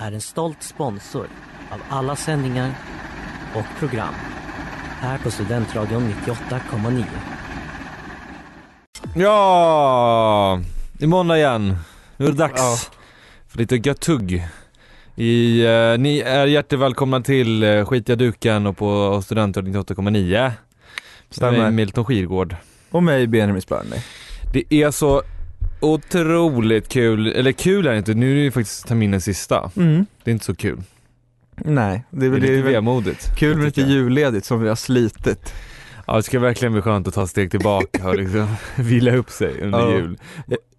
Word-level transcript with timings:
är 0.00 0.12
en 0.12 0.20
stolt 0.20 0.62
sponsor 0.62 1.26
av 1.70 1.80
alla 1.88 2.16
sändningar 2.16 2.72
och 3.54 3.64
program 3.78 4.14
här 5.00 5.18
på 5.18 5.30
Studentradion 5.30 6.14
98,9. 6.26 7.04
Ja, 9.14 10.60
är 11.00 11.06
måndag 11.06 11.38
igen. 11.38 11.76
Nu 12.16 12.26
är 12.26 12.30
det 12.30 12.36
dags 12.36 12.60
Ja. 12.60 12.76
för 13.48 13.58
lite 13.58 13.76
gött 13.76 14.00
tugg. 14.00 14.44
I, 15.14 15.64
eh, 15.66 15.98
ni 15.98 16.18
är 16.26 16.46
hjärtligt 16.46 16.80
välkomna 16.80 17.20
till 17.20 17.64
uh, 17.64 17.84
Skitiga 17.84 18.16
duken 18.16 18.66
och 18.66 18.76
på 18.76 19.22
Studentradion 19.24 19.74
98,9. 19.74 20.52
Stämmer. 21.30 21.58
Med 21.58 21.74
Milton 21.74 22.04
Skirgård. 22.04 22.56
Och 22.90 23.02
mig 23.02 23.26
Benjamin 23.26 23.62
Spörnley. 23.62 24.00
Det 24.52 24.74
är 24.74 24.90
så 24.90 25.22
otroligt 25.80 26.88
kul, 26.88 27.26
eller 27.26 27.52
kul 27.52 27.86
är 27.86 27.90
det 27.92 27.98
inte, 27.98 28.14
nu 28.14 28.30
är 28.30 28.34
det 28.34 28.40
ju 28.42 28.50
faktiskt 28.50 28.86
terminens 28.88 29.24
sista. 29.24 29.70
Mm. 29.76 30.06
Det 30.24 30.30
är 30.30 30.32
inte 30.32 30.44
så 30.44 30.54
kul. 30.54 30.82
Nej, 31.64 32.04
det 32.10 32.16
är 32.16 32.20
Det 32.20 32.28
väl 32.30 32.40
lite 32.40 32.52
det 32.52 32.58
är 32.58 32.62
väl 32.62 32.72
vemodigt. 32.72 33.36
kul 33.36 33.56
med 33.56 33.64
lite 33.66 33.80
julledigt 33.80 34.46
som 34.46 34.60
vi 34.62 34.68
har 34.68 34.76
slitit. 34.76 35.54
Ja 36.06 36.16
det 36.16 36.22
ska 36.22 36.38
verkligen 36.38 36.72
bli 36.72 36.82
skönt 36.82 37.08
att 37.08 37.14
ta 37.14 37.22
ett 37.24 37.30
steg 37.30 37.50
tillbaka 37.50 38.08
och 38.08 38.16
liksom 38.16 38.46
vila 38.76 39.12
upp 39.16 39.30
sig 39.30 39.60
under 39.62 39.78
Ja. 39.78 39.90
jul. 39.92 40.18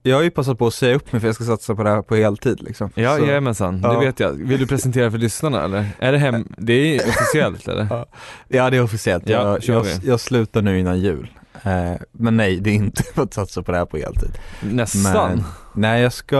Jag 0.03 0.15
har 0.15 0.23
ju 0.23 0.29
passat 0.31 0.57
på 0.57 0.67
att 0.67 0.73
säga 0.73 0.95
upp 0.95 1.11
mig 1.11 1.19
för 1.21 1.27
jag 1.27 1.35
ska 1.35 1.43
satsa 1.43 1.75
på 1.75 1.83
det 1.83 1.89
här 1.89 2.01
på 2.01 2.15
heltid 2.15 2.61
liksom. 2.61 2.89
Ja, 2.95 3.17
Så- 3.17 3.25
jajamensan, 3.25 3.81
det 3.81 3.87
Ja. 3.87 3.99
vet 3.99 4.19
jag. 4.19 4.31
Vill 4.31 4.59
du 4.59 4.67
presentera 4.67 5.11
för 5.11 5.17
lyssnarna 5.17 5.63
eller? 5.63 5.85
Är 5.99 6.11
det 6.11 6.17
hem, 6.17 6.47
det 6.57 6.73
är 6.73 7.07
officiellt 7.09 7.67
eller? 7.67 7.87
Ja. 8.47 8.69
det 8.69 8.77
är 8.77 8.81
officiellt, 8.83 9.29
Ja, 9.29 9.57
jag, 9.61 9.63
jag, 9.63 9.85
jag 10.03 10.19
slutar 10.19 10.61
nu 10.61 10.79
innan 10.79 10.99
jul. 10.99 11.27
Eh, 11.63 12.01
men 12.11 12.37
nej, 12.37 12.59
det 12.59 12.69
är 12.69 12.73
inte 12.73 13.03
för 13.03 13.23
att 13.23 13.33
satsa 13.33 13.63
på 13.63 13.71
det 13.71 13.77
här 13.77 13.85
på 13.85 13.97
heltid. 13.97 14.37
Nästan. 14.61 15.29
Men, 15.29 15.43
nej 15.73 16.01
jag 16.01 16.13
ska, 16.13 16.35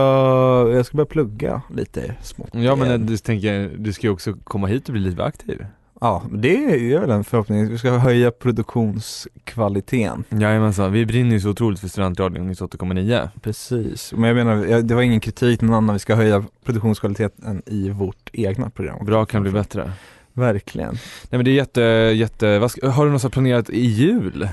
jag 0.74 0.86
ska 0.86 0.96
börja 0.96 1.06
plugga 1.06 1.62
lite 1.74 2.14
smått. 2.22 2.48
Ja 2.52 2.76
men 2.76 2.86
igen. 2.86 3.06
du 3.06 3.16
tänker, 3.16 3.72
du 3.78 3.92
ska 3.92 4.06
ju 4.06 4.12
också 4.12 4.34
komma 4.44 4.66
hit 4.66 4.88
och 4.88 4.92
bli 4.92 5.02
lite 5.02 5.24
aktiv. 5.24 5.66
Ja, 6.00 6.22
det 6.32 6.64
är 6.94 7.00
väl 7.00 7.10
en 7.10 7.24
förhoppning. 7.24 7.68
Vi 7.68 7.78
ska 7.78 7.90
höja 7.90 8.30
produktionskvaliteten. 8.30 10.24
Jajamensan, 10.28 10.92
vi 10.92 11.06
brinner 11.06 11.30
ju 11.30 11.40
så 11.40 11.50
otroligt 11.50 11.80
för 11.80 11.88
studentradion 11.88 12.50
98,9. 12.50 13.28
Precis, 13.42 14.12
men 14.12 14.28
jag 14.36 14.36
menar, 14.36 14.82
det 14.82 14.94
var 14.94 15.02
ingen 15.02 15.20
kritik 15.20 15.60
någon 15.60 15.74
annan, 15.74 15.94
vi 15.94 15.98
ska 15.98 16.14
höja 16.14 16.44
produktionskvaliteten 16.64 17.62
i 17.66 17.90
vårt 17.90 18.30
egna 18.32 18.70
program. 18.70 19.04
Bra 19.04 19.26
kan 19.26 19.42
bli 19.42 19.50
bättre. 19.50 19.92
Verkligen. 20.32 20.92
Nej 21.30 21.38
men 21.38 21.44
det 21.44 21.50
är 21.50 21.54
jätte, 21.54 21.80
jätte, 22.16 22.58
vad 22.58 22.84
har 22.84 23.06
du 23.06 23.12
något 23.12 23.32
planerat 23.32 23.70
i 23.70 23.86
jul? 23.86 24.48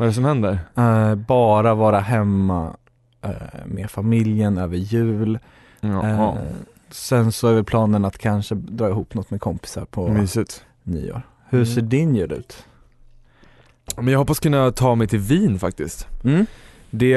Vad 0.00 0.06
är 0.06 0.10
det 0.10 0.14
som 0.14 0.24
händer? 0.24 0.58
Eh, 0.76 1.14
bara 1.14 1.74
vara 1.74 2.00
hemma 2.00 2.76
eh, 3.22 3.30
med 3.66 3.90
familjen 3.90 4.58
över 4.58 4.76
jul. 4.76 5.38
Eh, 5.82 6.34
sen 6.90 7.32
så 7.32 7.48
är 7.48 7.54
väl 7.54 7.64
planen 7.64 8.04
att 8.04 8.18
kanske 8.18 8.54
dra 8.54 8.88
ihop 8.88 9.14
något 9.14 9.30
med 9.30 9.40
kompisar 9.40 9.84
på 9.84 10.08
mysigt. 10.08 10.64
nyår. 10.82 11.22
Hur 11.48 11.64
ser 11.64 11.78
Mm. 11.80 11.88
din 11.88 12.14
jul 12.14 12.32
ut? 12.32 12.64
Men 13.96 14.08
jag 14.08 14.18
hoppas 14.18 14.40
kunna 14.40 14.70
ta 14.70 14.94
mig 14.94 15.08
till 15.08 15.18
Wien 15.18 15.58
faktiskt. 15.58 16.06
Mm? 16.24 16.46
Det, 16.90 17.14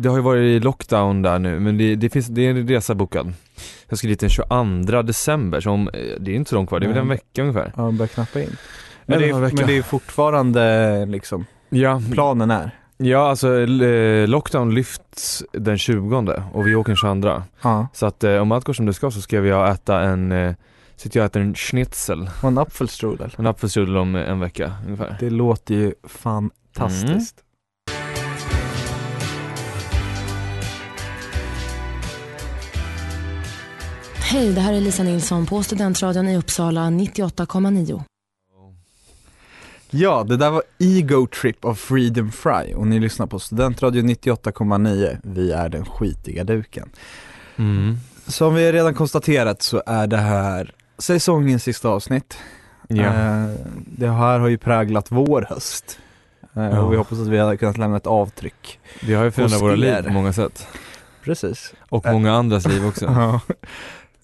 det 0.00 0.08
har 0.08 0.16
ju 0.16 0.22
varit 0.22 0.64
lockdown 0.64 1.22
där 1.22 1.38
nu 1.38 1.60
men 1.60 1.78
det, 1.78 1.94
det 1.94 2.10
finns, 2.10 2.26
det 2.26 2.42
är 2.42 2.50
en 2.50 2.68
resa 2.68 2.94
bokad. 2.94 3.32
Jag 3.88 3.98
ska 3.98 4.08
dit 4.08 4.20
den 4.20 4.30
22 4.30 5.02
december, 5.02 5.60
så 5.60 5.70
om, 5.70 5.90
det 6.20 6.30
är 6.30 6.34
inte 6.36 6.48
så 6.50 6.56
långt 6.56 6.68
kvar, 6.68 6.80
det 6.80 6.86
är 6.86 6.88
väl 6.88 6.98
en 6.98 7.08
vecka 7.08 7.42
ungefär. 7.42 7.72
Ja, 7.76 7.90
börja 7.90 8.08
knappa 8.08 8.40
in. 8.40 8.48
Ja, 8.50 8.56
Men, 9.06 9.18
det 9.18 9.28
är 9.28 9.40
men 9.56 9.66
det 9.66 9.76
är 9.78 9.82
fortfarande 9.82 11.06
liksom, 11.06 11.46
Ja, 11.68 12.02
planen 12.12 12.50
är? 12.50 12.70
ja 12.96 13.28
alltså 13.28 13.60
eh, 13.60 14.28
lockdown 14.28 14.74
lyfts 14.74 15.42
den 15.52 15.78
20 15.78 16.42
och 16.52 16.66
vi 16.66 16.74
åker 16.74 16.88
den 16.90 16.96
22. 16.96 17.42
Ja. 17.62 17.88
Så 17.92 18.06
att 18.06 18.24
eh, 18.24 18.36
om 18.36 18.52
allt 18.52 18.64
går 18.64 18.72
som 18.72 18.86
det 18.86 18.92
ska 18.94 19.10
så 19.10 19.20
ska 19.20 19.36
jag 19.40 19.70
äta 19.70 20.00
en, 20.00 20.32
eh, 20.32 20.54
sitter 20.96 21.20
jag 21.20 21.24
och 21.24 21.30
äter 21.30 21.42
en 21.42 21.54
schnitzel, 21.54 22.30
Och 22.42 22.48
en 22.48 22.58
apfelstrudel. 22.58 23.34
en 23.38 23.46
apfelstrudel 23.46 23.96
om 23.96 24.14
en 24.14 24.40
vecka 24.40 24.72
ungefär. 24.86 25.16
Det 25.20 25.30
låter 25.30 25.74
ju 25.74 25.94
fantastiskt. 26.04 27.36
Hej, 34.16 34.52
det 34.52 34.60
här 34.60 34.72
är 34.72 34.80
Lisa 34.80 35.02
Nilsson 35.02 35.46
på 35.46 35.62
Studentradion 35.62 36.28
i 36.28 36.36
Uppsala 36.36 36.80
98,9. 36.80 38.02
Ja, 39.96 40.24
det 40.28 40.36
där 40.36 40.50
var 40.50 40.62
Ego 40.78 41.26
Trip 41.26 41.64
av 41.64 41.74
Freedom 41.74 42.32
Fry 42.32 42.74
och 42.74 42.86
ni 42.86 43.00
lyssnar 43.00 43.26
på 43.26 43.38
Studentradio 43.38 44.02
98,9. 44.02 45.16
Vi 45.22 45.52
är 45.52 45.68
den 45.68 45.84
skitiga 45.84 46.44
duken. 46.44 46.88
Mm. 47.56 47.96
Som 48.26 48.54
vi 48.54 48.72
redan 48.72 48.94
konstaterat 48.94 49.62
så 49.62 49.82
är 49.86 50.06
det 50.06 50.16
här 50.16 50.72
säsongens 50.98 51.62
sista 51.62 51.88
avsnitt. 51.88 52.38
Ja. 52.88 53.02
Eh, 53.04 53.50
det 53.86 54.08
här 54.10 54.38
har 54.38 54.48
ju 54.48 54.58
präglat 54.58 55.06
vår 55.10 55.46
höst. 55.50 55.98
Eh, 56.56 56.62
Ja. 56.62 56.80
Och 56.80 56.92
vi 56.92 56.96
hoppas 56.96 57.18
att 57.20 57.26
vi 57.28 57.38
har 57.38 57.56
kunnat 57.56 57.78
lämna 57.78 57.96
ett 57.96 58.06
avtryck. 58.06 58.78
Vi 59.02 59.14
har 59.14 59.24
ju 59.24 59.30
förändrat 59.30 59.62
våra 59.62 59.74
liv 59.74 60.02
på 60.02 60.12
många 60.12 60.32
sätt. 60.32 60.66
Precis. 61.24 61.74
Och 61.88 62.06
Eh. 62.06 62.12
många 62.12 62.32
andras 62.32 62.66
liv 62.68 62.86
också. 62.86 63.04
Ja, 63.08 63.40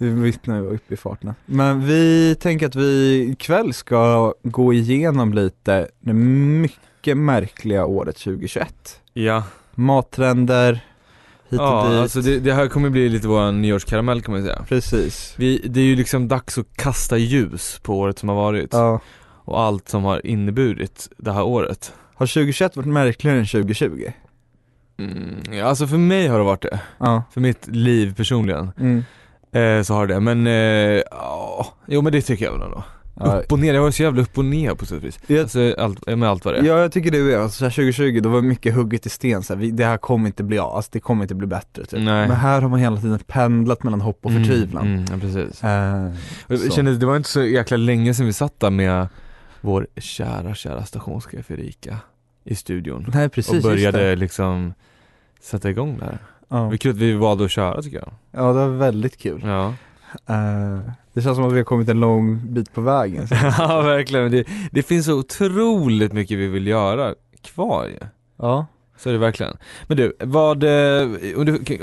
vi 0.01 0.11
vittnar 0.11 0.57
ju 0.57 0.67
upp 0.67 0.93
i 0.93 0.97
farten. 0.97 1.35
Men 1.47 1.87
vi 1.87 2.35
tänker 2.41 2.67
att 2.67 2.75
vi 2.77 3.21
ikväll 3.33 3.73
ska 3.75 4.35
gå 4.43 4.73
igenom 4.73 5.35
lite 5.35 5.89
det 6.01 6.13
mycket 6.13 7.17
märkliga 7.17 7.87
året 7.87 8.17
2021. 8.17 9.01
Ja, 9.13 9.43
Mattrender, 9.75 10.73
hit 11.49 11.61
och 11.61 11.67
ja 11.67 11.89
dit. 11.91 11.99
alltså 12.01 12.21
det, 12.21 12.39
det 12.41 12.53
här 12.55 12.69
kommer 12.69 12.91
bli 12.91 13.09
lite 13.09 13.29
vår 13.29 13.53
nyårskaramell 13.53 14.23
kan 14.23 14.35
man 14.35 14.43
säga. 14.43 14.65
Precis. 14.69 15.35
Vi, 15.37 15.59
det 15.65 15.81
är 15.81 15.85
ju 15.85 15.97
liksom 15.97 16.29
dags 16.29 16.59
att 16.59 16.77
kasta 16.77 17.19
ljus 17.19 17.81
på 17.83 17.99
året 17.99 18.19
som 18.19 18.29
har 18.29 18.37
varit 18.37 18.73
Ja. 18.73 19.01
och 19.45 19.61
allt 19.61 19.89
som 19.89 20.05
har 20.05 20.27
inneburit 20.27 21.09
det 21.17 21.33
här 21.33 21.43
året. 21.43 21.93
Har 22.15 22.27
2021 22.27 22.77
varit 22.77 22.89
märkligare 22.89 23.39
än 23.39 23.47
2020? 23.47 24.05
Mm, 24.99 25.67
alltså 25.67 25.87
för 25.87 25.97
mig 25.99 26.27
har 26.29 26.39
det 26.39 26.45
varit 26.45 26.63
det. 26.63 26.81
Ja. 26.99 27.23
För 27.33 27.41
mitt 27.41 27.67
liv 27.69 28.15
personligen. 28.15 28.73
Mm. 28.81 29.05
Eh, 29.53 29.83
så 29.83 29.95
har 29.95 30.07
det 30.07 30.21
men, 30.21 30.47
eh, 30.47 31.03
ja, 31.11 31.67
jo 31.87 32.03
men 32.03 32.13
det 32.13 32.23
tycker 32.23 32.45
jag 32.45 32.53
väl 32.53 32.63
ändå. 32.63 32.85
Ja. 33.23 33.33
Upp 33.41 33.53
och 33.53 33.59
ner, 33.59 33.75
jag 33.75 33.83
var 33.83 33.91
så 33.91 34.03
jävla 34.03 34.23
upp 34.23 34.39
och 34.39 34.45
ner 34.45 34.75
på 34.75 34.87
sätt 34.87 34.99
och 34.99 35.05
vis. 35.05 35.19
Jag, 35.27 35.39
Alltså 35.41 35.75
allt, 35.79 36.07
med 36.07 36.29
allt 36.29 36.45
vad 36.45 36.55
det 36.55 36.59
är. 36.61 36.65
ja, 36.65 36.79
jag 36.79 36.93
tycker 36.93 37.11
det 37.11 37.19
är, 37.19 37.39
alltså, 37.39 37.59
så 37.59 37.65
här 37.65 37.71
2020 37.71 38.21
då 38.23 38.29
var 38.29 38.43
mycket 38.43 38.75
hugget 38.75 39.07
i 39.07 39.09
sten 39.09 39.43
så 39.43 39.55
här, 39.55 39.61
vi, 39.61 39.71
det 39.71 39.85
här 39.85 39.97
kommer 39.97 40.27
inte 40.27 40.43
bli 40.43 40.59
av, 40.59 40.77
alltså 40.77 40.91
det 40.93 41.01
kommer 41.01 41.23
inte 41.25 41.35
bli 41.35 41.47
bättre 41.47 41.85
typ. 41.85 42.01
Nej. 42.05 42.29
Men 42.29 42.37
här 42.37 42.61
har 42.63 42.69
man 42.69 42.79
hela 42.81 42.97
tiden 42.97 43.19
pendlat 43.27 43.83
mellan 43.83 44.01
hopp 44.01 44.19
och 44.27 44.33
förtvivlan. 44.33 44.87
Mm, 44.87 44.99
mm, 44.99 45.07
ja, 45.13 45.19
precis. 45.19 45.65
Eh, 45.65 46.13
Jag 46.49 46.73
kände, 46.73 46.97
det 46.97 47.07
var 47.07 47.17
inte 47.17 47.29
så 47.29 47.43
jäkla 47.43 47.77
länge 47.77 48.15
sedan 48.15 48.27
vi 48.27 48.33
satt 48.33 48.61
där 48.61 48.71
med 48.71 49.09
vår 49.61 49.87
kära, 49.97 50.55
kära 50.55 50.85
stationschef 50.85 51.51
Erika 51.51 51.97
i 52.45 52.55
studion. 52.55 53.11
Nej 53.15 53.29
precis, 53.29 53.55
och 53.55 53.63
började 53.63 54.17
liksom 54.17 54.75
sätta 55.41 55.71
igång 55.71 55.99
det 55.99 56.05
här. 56.05 56.19
Ja. 56.51 56.69
Det 56.71 56.79
kul 56.79 56.91
att 56.91 56.97
vi 56.97 57.13
valde 57.15 57.45
att 57.45 57.51
köra 57.51 57.83
tycker 57.83 57.99
jag. 57.99 58.09
ja, 58.33 58.47
det 58.53 58.59
var 58.59 58.69
väldigt 58.69 59.17
kul. 59.19 59.43
Ja, 59.45 59.75
Eh, 60.27 60.79
det 61.13 61.23
känns 61.23 61.37
som 61.37 61.45
att 61.47 61.53
vi 61.53 61.57
har 61.57 61.65
kommit 61.65 61.89
en 61.89 62.01
lång 62.01 62.41
bit 62.55 62.73
på 62.75 62.81
vägen. 62.81 63.29
så. 63.29 63.35
ja 63.59 63.81
verkligen. 63.83 64.31
Det, 64.31 64.45
det 64.73 64.83
finns 64.83 65.07
så 65.07 65.19
otroligt 65.19 66.13
mycket 66.13 66.39
vi 66.39 66.47
vill 66.47 66.67
göra 66.67 67.15
kvar 67.43 67.87
ju. 67.87 67.99
ja. 68.37 68.67
Så 68.99 69.09
är 69.09 69.13
det 69.13 69.19
verkligen. 69.19 69.57
Men 69.87 69.97
du, 69.97 70.17
vad, 70.21 70.63
eh, 70.65 70.69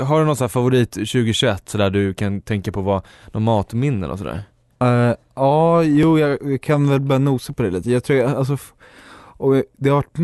har 0.05 0.19
du 0.19 0.25
någon 0.25 0.35
här 0.39 0.47
favorit 0.47 0.91
2021 0.91 1.69
sådär 1.69 1.89
du 1.89 2.13
kan 2.13 2.41
tänka 2.41 2.71
på 2.71 2.81
vad, 2.81 3.01
någon 3.33 3.43
matminnen 3.43 4.09
och 4.11 4.17
sådär? 4.17 4.43
Eh, 4.79 5.13
ja, 5.35 5.83
jo 5.83 6.19
jag, 6.19 6.61
kan 6.61 6.89
väl 6.89 6.99
börja 6.99 7.19
nosa 7.19 7.53
på 7.53 7.63
det 7.63 7.71
lite. 7.71 7.91
Jag 7.91 8.03
tror, 8.03 8.19
jag- 8.19 8.35
alltså, 8.35 8.57
Och 9.37 9.63
det 9.77 9.89
har 9.89 9.95
varit, 9.95 10.17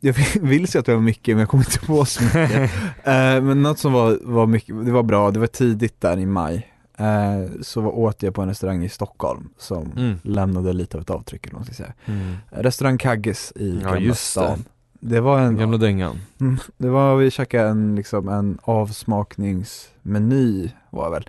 jag 0.00 0.12
vill 0.48 0.68
säga 0.68 0.80
att 0.80 0.86
det 0.86 0.94
var 0.94 1.02
mycket 1.02 1.36
men 1.36 1.40
jag 1.40 1.48
kommer 1.48 1.64
inte 1.64 1.86
på 1.86 2.04
så 2.04 2.24
mycket. 2.24 2.50
eh, 3.04 3.42
men 3.42 3.62
något 3.62 3.78
som 3.78 3.92
var, 3.92 4.18
var 4.22 4.46
mycket, 4.46 4.84
det 4.84 4.92
var 4.92 5.02
bra, 5.02 5.30
det 5.30 5.40
var 5.40 5.46
tidigt 5.46 6.00
där 6.00 6.18
i 6.18 6.26
maj. 6.26 6.72
Eh, 6.96 7.42
så 7.62 7.80
var, 7.80 7.98
åt 7.98 8.22
jag 8.22 8.34
på 8.34 8.42
en 8.42 8.48
restaurang 8.48 8.84
i 8.84 8.88
Stockholm 8.88 9.48
som 9.58 9.92
Mm. 9.96 10.18
lämnade 10.22 10.72
lite 10.72 10.96
av 10.96 11.00
ett 11.02 11.10
avtryck 11.10 11.46
eller 11.46 11.52
vad 11.54 11.60
man 11.60 11.66
ska 11.66 11.74
säga. 11.74 11.92
Mm. 12.06 12.36
Restaurang 12.50 12.98
Kagges 12.98 13.52
i 13.56 13.78
Ja, 13.82 13.88
Gamla 13.88 14.00
just 14.00 14.34
det. 14.34 14.40
stan. 14.42 14.64
Det 15.00 15.20
var 15.20 15.40
en, 15.40 15.56
Gamla 15.56 15.76
dängan. 15.76 16.18
Mm, 16.40 16.56
det 16.78 16.88
var, 16.88 17.16
vi 17.16 17.30
käkade 17.30 17.68
en, 17.68 17.94
liksom, 17.96 18.28
en 18.28 18.58
avsmakningsmeny 18.62 20.70
var 20.90 21.10
väl. 21.10 21.28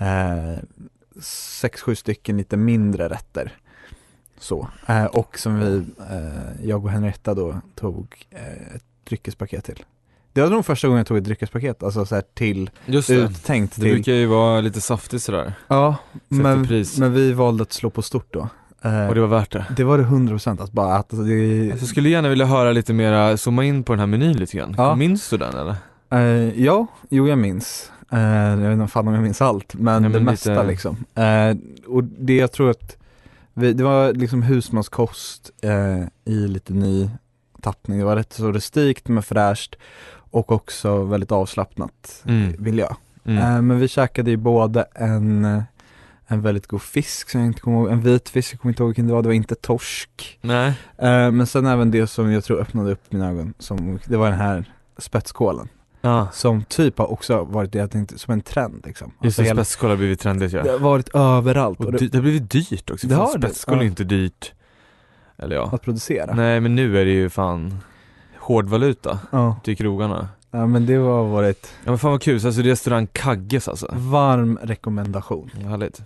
Eh, 0.00 0.58
sex, 1.60 1.82
sju 1.82 1.94
stycken 1.94 2.36
lite 2.36 2.56
mindre 2.56 3.08
rätter. 3.08 3.52
Så, 4.40 4.68
eh, 4.86 5.04
och 5.04 5.38
som 5.38 5.60
vi, 5.60 5.76
eh, 6.10 6.66
jag 6.68 6.84
och 6.84 6.90
Henrietta 6.90 7.34
då 7.34 7.60
tog 7.74 8.26
eh, 8.30 8.74
ett 8.76 8.84
dryckespaket 9.08 9.64
till. 9.64 9.84
Det 10.32 10.40
var 10.42 10.50
nog 10.50 10.64
första 10.66 10.88
gången 10.88 10.98
jag 10.98 11.06
tog 11.06 11.16
ett 11.18 11.24
dryckespaket, 11.24 11.82
alltså 11.82 12.06
så 12.06 12.14
här 12.14 12.24
till, 12.34 12.70
Just 12.86 13.08
det. 13.08 13.14
uttänkt 13.14 13.74
Det 13.76 13.82
till. 13.82 13.92
brukar 13.94 14.12
ju 14.12 14.26
vara 14.26 14.60
lite 14.60 14.80
saftigt 14.80 15.22
sådär. 15.22 15.52
Ja, 15.68 15.96
Sätter 16.28 16.42
men, 16.42 16.66
pris. 16.66 16.98
men 16.98 17.12
vi 17.12 17.32
valde 17.32 17.62
att 17.62 17.72
slå 17.72 17.90
på 17.90 18.02
stort 18.02 18.26
då. 18.32 18.48
Eh, 18.82 19.06
Och 19.08 19.14
det 19.14 19.20
var 19.20 19.28
värt 19.28 19.52
det. 19.52 19.64
det 19.76 19.84
var 19.84 19.98
det 19.98 20.04
100% 20.04 20.62
att 20.62 20.72
bara 20.72 20.94
att 20.96 21.12
alltså, 21.12 21.22
det, 21.26 21.62
Alltså, 21.70 21.84
jag 21.84 21.88
skulle 21.88 22.08
gärna 22.08 22.28
vilja 22.28 22.46
höra 22.46 22.72
lite 22.72 22.92
mera, 22.92 23.36
zooma 23.36 23.64
in 23.64 23.82
på 23.82 23.92
den 23.92 24.00
här 24.00 24.06
menyn 24.06 24.36
lite 24.36 24.56
grann. 24.56 24.74
Ja. 24.78 24.94
Minns 24.96 25.28
du 25.30 25.36
den 25.36 25.54
eller? 25.54 25.74
Eh, 26.10 26.62
ja, 26.64 26.86
jo 27.08 27.28
jag 27.28 27.38
minns. 27.38 27.90
Eh, 28.12 28.20
jag 28.20 28.56
vet 28.56 28.72
inte 28.72 28.86
fan 28.86 29.08
om 29.08 29.14
jag 29.14 29.22
minns 29.22 29.42
allt, 29.42 29.74
men, 29.74 29.84
Nej, 29.84 30.10
men 30.10 30.12
det 30.12 30.18
lite- 30.32 30.50
mesta 30.50 30.62
liksom. 30.62 31.04
Eh, 31.14 31.56
och 31.86 32.04
det 32.04 32.36
jag 32.36 32.52
tror 32.52 32.70
att, 32.70 32.96
vi, 33.54 33.72
det 33.72 33.84
var 33.84 34.12
liksom 34.12 34.42
husmanskost 34.42 35.50
eh, 35.62 36.04
i 36.24 36.48
lite 36.48 36.72
ny 36.72 37.10
tappning. 37.62 37.98
Det 37.98 38.04
var 38.04 38.16
rätt 38.16 38.32
så 38.32 38.52
rustikt 38.52 39.08
men 39.08 39.22
fräscht 39.22 39.76
och 40.12 40.52
också 40.52 41.02
väldigt 41.04 41.32
avslappnat 41.32 42.22
Mm. 42.26 42.54
vill 42.58 42.78
jag. 42.78 42.96
Mm. 43.24 43.38
Eh, 43.38 43.62
men 43.62 43.78
vi 43.80 43.88
käkade 43.88 44.30
ju 44.30 44.36
både 44.36 44.82
en, 44.94 45.44
eh, 45.44 45.62
en 46.26 46.40
väldigt 46.40 46.66
god 46.66 46.82
fisk 46.82 47.30
som 47.30 47.40
jag 47.40 47.46
inte 47.46 47.60
kommer 47.60 47.78
ihåg, 47.78 47.90
en 47.90 48.00
vit 48.00 48.28
fisk, 48.28 48.52
jag 48.54 48.60
kommer 48.60 48.72
inte 48.72 48.82
ihåg 48.82 48.88
vilken 48.88 49.06
det 49.06 49.12
var, 49.12 49.22
det 49.22 49.28
var 49.28 49.34
inte 49.34 49.54
torsk. 49.54 50.38
Nej. 50.40 50.68
Eh, 50.98 51.30
men 51.30 51.46
sen 51.46 51.66
även 51.66 51.90
det 51.90 52.06
som 52.06 52.32
jag 52.32 52.44
tror 52.44 52.60
öppnade 52.60 52.92
upp 52.92 53.12
mina 53.12 53.28
ögon, 53.30 53.54
som, 53.58 53.98
det 54.06 54.16
var 54.16 54.30
den 54.30 54.38
här 54.38 54.64
spetskålen. 54.98 55.68
Ja. 56.00 56.28
Som 56.32 56.64
typ 56.64 56.98
har 56.98 57.12
också 57.12 57.44
varit 57.44 57.72
det 57.72 57.78
jag 57.78 57.90
tänkte, 57.90 58.18
som 58.18 58.32
en 58.32 58.40
trend 58.40 58.82
liksom. 58.86 59.12
Just 59.22 59.36
det, 59.36 59.42
hela- 59.42 59.64
spetskål 59.64 59.90
har 59.90 59.96
blivit 59.96 60.20
trendigt 60.20 60.52
ja. 60.52 60.62
det 60.62 60.70
har 60.70 60.78
varit 60.78 61.08
överallt 61.14 61.80
Och 61.80 61.86
och 61.86 61.92
det, 61.92 62.08
det 62.08 62.18
har 62.18 62.22
blivit 62.22 62.50
dyrt 62.50 62.90
också, 62.90 63.06
Det 63.06 63.14
har 63.14 63.38
det, 63.38 63.46
spetskål 63.48 63.78
är 63.78 63.82
inte 63.82 64.04
dyrt. 64.04 64.52
Eller 65.38 65.56
ja. 65.56 65.70
att 65.72 65.82
producera. 65.82 66.34
Nej 66.34 66.60
men 66.60 66.74
nu 66.74 66.98
är 67.00 67.04
det 67.04 67.10
ju 67.10 67.30
fan 67.30 67.78
hårdvaluta 68.38 69.18
Ja. 69.30 69.56
till 69.64 69.76
krogarna. 69.76 70.28
ja, 70.50 70.66
men 70.66 70.86
det 70.86 70.94
har 70.94 71.24
varit 71.24 71.74
Ja 71.84 71.90
men 71.90 71.98
fan 71.98 72.10
vad 72.10 72.22
kul, 72.22 72.40
så 72.40 72.46
alltså 72.46 72.62
restaurang 72.62 73.06
Kagges 73.12 73.68
alltså. 73.68 73.88
varm 73.92 74.58
rekommendation. 74.62 75.50
Härligt. 75.64 76.02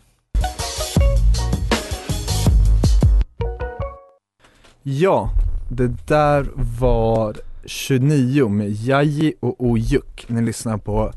Ja, 4.83 5.31
det 5.71 6.07
där 6.09 6.47
var 6.81 7.35
29 7.67 8.49
med 8.49 8.71
Jaji 8.73 9.35
och 9.41 9.65
Ojuk. 9.67 10.25
Ni 10.29 10.43
lyssnar 10.43 10.79
på 10.79 11.13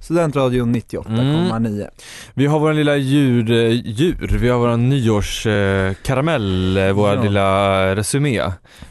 Studentradion 0.00 0.72
98,9. 0.76 1.88
Vi 2.34 2.46
har 2.46 2.58
våran 2.60 2.76
lilla 2.76 2.96
djur, 2.96 3.50
eh, 3.50 3.70
djur. 3.84 4.38
vi 4.40 4.48
har 4.48 4.58
våran 4.58 4.88
nyårskaramell, 4.88 6.76
eh, 6.76 6.92
våra 6.92 7.14
Ja. 7.14 7.22
lilla 7.22 7.96
resumé. 7.96 8.42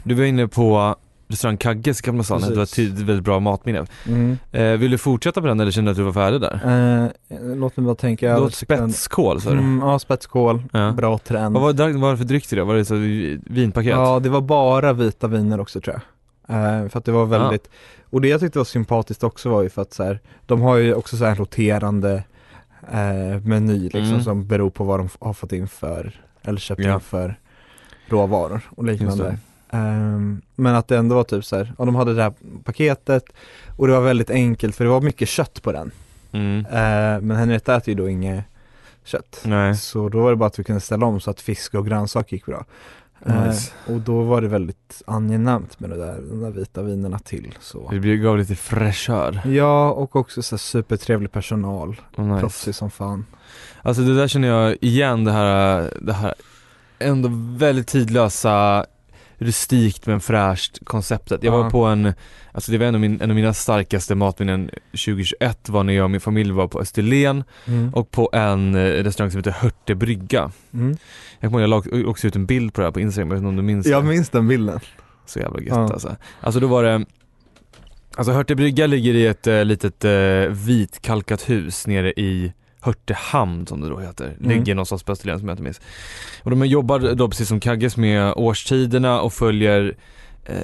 Du 0.02 0.14
var 0.14 0.24
inne 0.24 0.48
på 0.48 0.96
restaurang 1.30 1.56
Kagges 1.56 2.00
Gamla 2.00 2.22
stan, 2.22 2.40
det 2.40 2.54
var 2.54 2.62
ett 2.62 2.78
väldigt 2.78 3.24
bra 3.24 3.40
matminne. 3.40 3.86
Mm. 4.06 4.38
Eh, 4.52 4.62
vill 4.64 4.90
du 4.90 4.98
fortsätta 4.98 5.40
på 5.40 5.46
den 5.46 5.60
eller 5.60 5.70
känner 5.70 5.86
du 5.86 5.90
att 5.90 5.96
du 5.96 6.02
var 6.02 6.12
färdig 6.12 6.40
där? 6.40 6.60
Eh, 7.30 7.38
låt 7.56 7.76
mig 7.76 7.86
bara 7.86 7.94
tänka. 7.94 8.40
Den- 8.40 8.50
spetskål 8.50 9.40
sa 9.40 9.50
du? 9.50 9.56
Mm, 9.58 9.80
ja, 9.88 9.98
spetskål. 9.98 10.62
Ja. 10.72 10.92
Bra 10.92 11.18
trend. 11.18 11.54
Vad 11.54 11.62
var, 11.76 11.84
vad 11.92 12.00
var 12.00 12.10
det 12.10 12.16
för 12.16 12.24
dryck 12.24 12.46
till 12.46 12.58
det? 12.58 12.64
Var 12.64 12.74
det 12.74 12.84
så 12.84 12.94
vinpaket? 13.54 13.90
Ja, 13.90 14.20
det 14.22 14.28
var 14.28 14.40
bara 14.40 14.92
vita 14.92 15.26
viner 15.28 15.60
också 15.60 15.80
tror 15.80 15.94
jag. 15.94 16.02
Eh, 16.48 16.88
för 16.88 16.98
att 16.98 17.04
det 17.04 17.12
var 17.12 17.26
väldigt, 17.26 17.70
och 18.10 18.20
det 18.20 18.28
jag 18.28 18.40
tyckte 18.40 18.58
var 18.58 18.64
sympatiskt 18.64 19.24
också 19.24 19.48
var 19.50 19.62
ju 19.62 19.68
för 19.68 19.82
att 19.82 19.92
så 19.94 20.02
här, 20.04 20.20
de 20.46 20.60
har 20.60 20.76
ju 20.76 20.94
också 20.94 21.16
så 21.16 21.24
här 21.24 21.30
en 21.30 21.36
roterande 21.36 22.22
eh, 22.92 23.40
meny 23.44 23.78
liksom 23.82 24.02
Mm. 24.04 24.22
som 24.22 24.46
beror 24.46 24.70
på 24.70 24.84
vad 24.84 25.00
de 25.00 25.08
har 25.20 25.32
fått 25.32 25.52
in 25.52 25.68
för, 25.68 26.20
eller 26.42 26.58
köpt 26.60 26.80
Ja. 26.84 26.94
in 26.94 27.00
för 27.00 27.38
råvaror 28.08 28.60
och 28.76 28.84
liknande. 28.84 29.38
Ehm, 29.70 30.42
men 30.54 30.74
att 30.74 30.88
det 30.88 30.96
ändå 30.98 31.14
var 31.14 31.24
typ 31.24 31.44
så 31.44 31.56
här, 31.56 31.72
ja 31.78 31.84
de 31.84 31.94
hade 31.94 32.14
det 32.14 32.22
här 32.22 32.32
paketet 32.64 33.24
och 33.76 33.86
det 33.86 33.92
var 33.92 34.00
väldigt 34.00 34.30
enkelt 34.30 34.76
för 34.76 34.84
det 34.84 34.90
var 34.90 35.00
mycket 35.00 35.28
kött 35.28 35.62
på 35.62 35.72
den. 35.72 35.90
Mm. 36.32 36.58
Eh, 36.66 37.20
men 37.20 37.30
Henrietta 37.36 37.76
äter 37.76 37.88
ju 37.88 37.94
då 37.94 38.08
inget 38.08 38.44
kött. 39.04 39.40
Nej. 39.44 39.76
Så 39.76 40.08
då 40.08 40.20
var 40.22 40.30
det 40.30 40.36
bara 40.36 40.46
att 40.46 40.58
vi 40.58 40.64
kunde 40.64 40.80
ställa 40.80 41.06
om 41.06 41.20
så 41.20 41.30
att 41.30 41.40
fisk 41.40 41.74
och 41.74 41.86
grönsaker 41.86 42.36
gick 42.36 42.46
bra. 42.46 42.64
Nice. 43.26 43.72
Eh, 43.86 43.94
och 43.94 44.00
då 44.00 44.22
var 44.22 44.40
det 44.40 44.48
väldigt 44.48 45.02
angenämt 45.06 45.80
med 45.80 45.90
det 45.90 45.96
där, 45.96 46.20
de 46.30 46.40
där 46.40 46.50
vita 46.50 46.82
vinerna 46.82 47.18
till 47.18 47.54
så. 47.60 47.90
Det 47.90 48.16
gav 48.16 48.38
lite 48.38 48.54
fräschör. 48.56 49.40
Ja, 49.46 49.90
och 49.90 50.16
också 50.16 50.42
så 50.42 50.58
supertrevlig 50.58 51.32
personal, 51.32 52.00
Oh, 52.16 52.24
nice. 52.26 52.40
proffsig 52.40 52.74
som 52.74 52.90
fan. 52.90 53.26
Alltså 53.82 54.02
det 54.02 54.14
där 54.16 54.28
känner 54.28 54.48
jag 54.48 54.76
igen 54.80 55.24
det 55.24 55.32
här, 55.32 55.92
det 56.00 56.12
här 56.12 56.34
ändå 56.98 57.28
väldigt 57.58 57.86
tidlösa 57.86 58.86
rustikt 59.38 60.06
men 60.06 60.20
fräscht 60.20 60.78
konceptet. 60.84 61.42
Jag 61.42 61.52
var 61.52 61.70
på 61.70 61.84
en, 61.84 62.12
alltså 62.52 62.72
det 62.72 62.78
var 62.78 62.86
en 62.86 62.94
av, 62.94 63.00
min, 63.00 63.20
en 63.20 63.30
av 63.30 63.36
mina 63.36 63.54
starkaste 63.54 64.14
matminnen 64.14 64.70
2021 64.90 65.68
var 65.68 65.84
när 65.84 65.92
jag 65.92 66.04
och 66.04 66.10
min 66.10 66.20
familj 66.20 66.50
var 66.52 66.68
på 66.68 66.80
Österlen 66.80 67.44
Mm. 67.66 67.94
och 67.94 68.10
på 68.10 68.30
en 68.32 68.74
eh, 68.74 68.80
restaurang 68.80 69.30
som 69.30 69.38
heter 69.38 69.50
Hörte 69.50 69.94
brygga. 69.94 70.50
Mm. 70.74 70.96
Jag 71.40 71.50
kommer 71.50 71.68
ihåg, 71.68 71.84
jag 71.86 72.02
la 72.02 72.10
också 72.10 72.26
ut 72.26 72.36
en 72.36 72.46
bild 72.46 72.74
på 72.74 72.80
det 72.80 72.86
här 72.86 72.92
på 72.92 73.00
Instagram, 73.00 73.28
jag 73.28 73.34
vet 73.34 73.38
inte 73.40 73.48
om 73.48 73.56
du 73.56 73.62
minns 73.62 73.86
Jag 73.86 74.04
det? 74.04 74.08
minns 74.08 74.30
den 74.30 74.48
bilden. 74.48 74.80
Så 75.26 75.38
jävla 75.38 75.60
gött 75.60 75.68
Ja. 75.68 75.92
alltså. 75.92 76.16
Alltså 76.40 76.60
då 76.60 76.66
var 76.66 76.82
det 76.84 77.04
Alltså 78.16 78.32
Hörte 78.32 78.54
brygga 78.54 78.86
ligger 78.86 79.14
i 79.14 79.26
ett 79.26 79.46
eh, 79.46 79.64
litet 79.64 80.04
eh, 80.04 80.10
vitkalkat 80.50 81.48
hus 81.50 81.86
nere 81.86 82.10
i 82.12 82.52
Hörtehamn 82.80 83.66
som 83.66 83.80
det 83.80 83.88
då 83.88 83.98
heter. 83.98 84.36
Mm. 84.40 84.50
Ligger 84.50 84.74
någonstans 84.74 85.02
på 85.02 85.12
Österlen 85.12 85.38
som 85.38 85.48
jag 85.48 85.52
inte 85.54 85.62
minns. 85.62 85.80
Och 86.42 86.50
de 86.50 86.66
jobbar 86.66 87.14
då 87.14 87.28
precis 87.28 87.48
som 87.48 87.60
Kagges 87.60 87.96
med 87.96 88.32
årstiderna 88.36 89.20
och 89.20 89.32
följer 89.32 89.96
eh, 90.44 90.56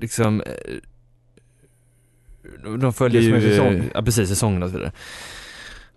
liksom 0.00 0.40
eh, 0.40 0.46
de 2.80 2.92
följer 2.92 3.22
ju, 3.22 3.40
säsong. 3.40 3.90
ja 3.94 4.02
precis, 4.02 4.28
säsongen 4.28 4.62
och 4.62 4.70
så 4.70 4.76
vidare. 4.76 4.92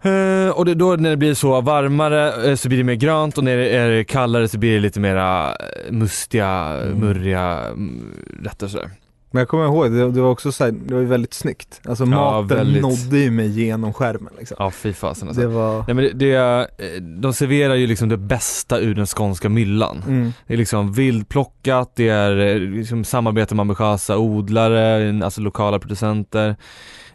Eh, 0.02 0.50
och 0.50 0.66
det, 0.66 0.74
då 0.74 0.96
när 0.96 1.10
det 1.10 1.18
blir 1.18 1.34
så 1.34 1.62
varmare 1.62 2.50
eh, 2.50 2.56
så 2.56 2.68
blir 2.68 2.78
det 2.78 2.84
mer 2.84 2.94
grönt 2.94 3.38
och 3.38 3.44
när 3.44 3.58
det 3.58 3.70
är 3.70 4.04
kallare 4.04 4.48
så 4.48 4.58
blir 4.58 4.74
det 4.74 4.80
lite 4.80 5.00
mera 5.00 5.50
eh, 5.50 5.92
mustiga, 5.92 6.50
Mm. 6.84 7.00
murriga 7.00 7.64
mm, 7.68 8.14
rätter 8.44 8.68
sådär. 8.68 8.90
Men 9.34 9.40
jag 9.40 9.48
kommer 9.48 9.66
ihåg, 9.66 9.92
det, 9.92 10.12
det 10.12 10.22
var 10.22 10.30
också 10.30 10.52
så 10.52 10.64
här, 10.64 10.72
det 10.72 10.94
var 10.94 11.02
ju 11.02 11.08
väldigt 11.08 11.34
snyggt. 11.34 11.82
Alltså 11.86 12.04
Ja, 12.04 12.10
maten 12.10 12.58
väldigt. 12.58 12.82
nådde 12.82 13.20
ju 13.20 13.32
mig 13.32 13.48
genom 13.64 13.94
skärmen 13.94 14.34
liksom. 14.40 14.58
Ja 14.60 14.72
fy 14.72 14.94
fasen 14.94 15.28
alltså. 15.28 15.42
Det 15.42 15.48
var, 15.48 15.84
Nej 15.88 15.94
men 15.94 16.04
det, 16.04 16.12
det, 16.12 16.36
eh, 16.36 17.02
de 17.02 17.34
serverar 17.34 17.76
ju 17.76 17.88
liksom 17.88 18.10
det 18.10 18.18
bästa 18.18 18.80
ur 18.80 18.96
den 18.96 19.06
skånska 19.06 19.50
myllan. 19.50 20.04
mm. 20.08 20.34
Det 20.48 20.54
är 20.54 20.58
liksom 20.58 20.94
vildplockat, 20.94 21.92
det 21.96 22.10
är 22.10 22.38
eh, 22.38 22.60
liksom 22.60 23.04
samarbete 23.04 23.56
med 23.56 23.62
ambitiösa 23.62 24.18
odlare, 24.18 25.20
alltså 25.26 25.42
lokala 25.42 25.80
producenter. 25.80 26.56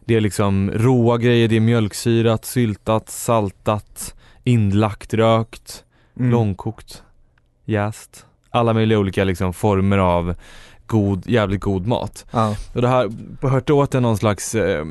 Det 0.05 0.15
är 0.15 0.21
liksom 0.21 0.71
råa 0.75 1.17
grejer, 1.17 1.49
det 1.49 1.57
är 1.57 1.61
mjölksyrat, 1.61 2.45
syltat, 2.45 3.09
saltat, 3.11 4.15
inlagt, 4.45 5.15
rökt, 5.15 5.85
Mm. 6.19 6.31
långkokt, 6.31 7.03
jäst. 7.65 8.25
Alla 8.51 8.73
möjliga 8.73 8.99
olika 8.99 9.25
liksom 9.25 9.53
former 9.53 9.99
av 9.99 10.35
god, 10.88 11.26
jävligt 11.26 11.61
god 11.61 11.87
mat. 11.87 12.26
Ja. 12.30 12.57
Och 12.75 12.83
det 12.83 12.88
här, 12.88 13.11
på 13.40 13.49
Hörte 13.49 13.73
åt 13.73 13.92
någon 13.92 14.16
slags 14.18 14.54
eh, 14.54 14.85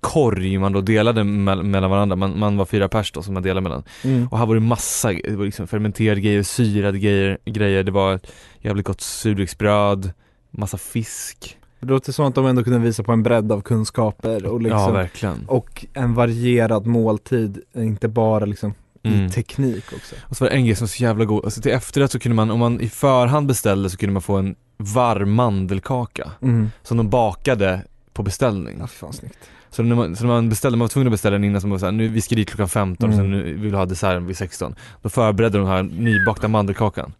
korg 0.00 0.58
man 0.58 0.72
då 0.72 0.80
delade 0.80 1.20
mell- 1.22 1.62
mellan 1.62 1.90
varandra, 1.90 2.16
man, 2.16 2.38
man 2.38 2.56
var 2.56 2.64
fyra 2.64 2.88
pers 2.88 3.12
då 3.12 3.22
som 3.22 3.34
man 3.34 3.42
delade 3.42 3.60
mellan. 3.60 3.82
Mm. 4.04 4.28
Och 4.28 4.38
här 4.38 4.46
var 4.46 4.54
det 4.54 4.60
massa, 4.60 5.12
det 5.12 5.36
var 5.36 5.44
liksom 5.44 5.66
fermenterade 5.66 6.20
grejer, 6.20 6.42
syrade 6.42 6.98
grejer, 6.98 7.38
grejer. 7.44 7.82
det 7.84 7.92
var 7.92 8.20
jävligt 8.60 8.86
gott 8.86 9.00
surdegsbröd, 9.00 10.12
massa 10.50 10.78
fisk. 10.78 11.58
Det 11.80 11.86
låter 11.88 12.12
som 12.12 12.26
att 12.26 12.34
de 12.34 12.46
ändå 12.46 12.64
kunde 12.64 12.78
visa 12.78 13.02
på 13.02 13.12
en 13.12 13.22
bredd 13.22 13.52
av 13.52 13.60
kunskaper 13.60 14.46
och 14.46 14.60
liksom 14.62 14.80
Ja 14.80 14.90
verkligen. 14.90 15.44
Och 15.48 15.86
en 15.94 16.14
varierad 16.14 16.86
måltid, 16.86 17.58
inte 17.76 18.08
bara 18.08 18.44
liksom 18.44 18.74
Mm. 19.04 19.26
i 19.26 19.30
teknik 19.30 19.84
också. 19.96 20.14
Och 20.22 20.36
så 20.36 20.44
var 20.44 20.50
det 20.50 20.56
en 20.56 20.64
grej 20.64 20.74
som 20.76 20.84
var 20.84 20.88
så 20.88 21.02
jävla 21.02 21.24
god, 21.24 21.44
alltså 21.44 21.60
till 21.60 21.72
efterrätt 21.72 22.10
så 22.10 22.18
kunde 22.18 22.36
man, 22.36 22.50
om 22.50 22.58
man 22.58 22.80
i 22.80 22.88
förhand 22.88 23.46
beställde 23.46 23.90
så 23.90 23.96
kunde 23.96 24.12
man 24.12 24.22
få 24.22 24.36
en 24.36 24.54
varm 24.82 25.32
mandelkaka 25.32 26.30
Mm. 26.42 26.70
som 26.82 26.96
de 26.96 27.10
bakade 27.10 27.82
på 28.12 28.22
beställning. 28.22 28.76
Ja, 28.80 28.86
fan 28.86 29.12
snyggt. 29.12 29.38
Så 29.70 29.82
när 29.82 29.96
man, 29.96 30.16
så 30.16 30.24
när 30.24 30.32
man 30.34 30.48
beställde, 30.48 30.78
man 30.78 30.84
var 30.84 30.88
tvungen 30.88 31.06
att 31.08 31.12
beställa 31.12 31.32
den 31.34 31.44
innan 31.44 31.60
som 31.60 31.70
var 31.70 31.78
såhär, 31.78 31.92
nu 31.92 32.08
vi 32.08 32.20
ska 32.20 32.34
dit 32.34 32.48
klockan 32.48 32.68
15 32.68 33.08
och 33.10 33.14
Mm. 33.14 33.24
sen 33.24 33.30
nu 33.30 33.42
vill 33.52 33.70
vi 33.70 33.76
ha 33.76 33.86
desserten 33.86 34.26
vid 34.26 34.36
16. 34.36 34.74
Då 35.02 35.08
förberedde 35.08 35.58
de 35.58 35.64
den 35.64 35.72
här 35.76 35.82
nybakta 35.82 36.48
mandelkakan. 36.48 37.12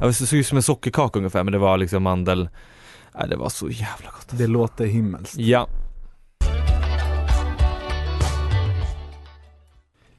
Ja, 0.00 0.06
Det 0.06 0.12
såg 0.14 0.38
ut 0.38 0.46
som 0.46 0.56
en 0.56 0.62
sockerkaka 0.62 1.18
ungefär 1.18 1.44
men 1.44 1.52
det 1.52 1.58
var 1.58 1.78
liksom 1.78 2.02
mandel 2.02 2.48
Ja, 3.18 3.26
det 3.26 3.36
var 3.36 3.48
så 3.48 3.68
jävla 3.68 4.10
gott 4.10 4.26
Det 4.30 4.46
låter 4.46 4.86
himmelskt. 4.86 5.36
Ja, 5.38 5.66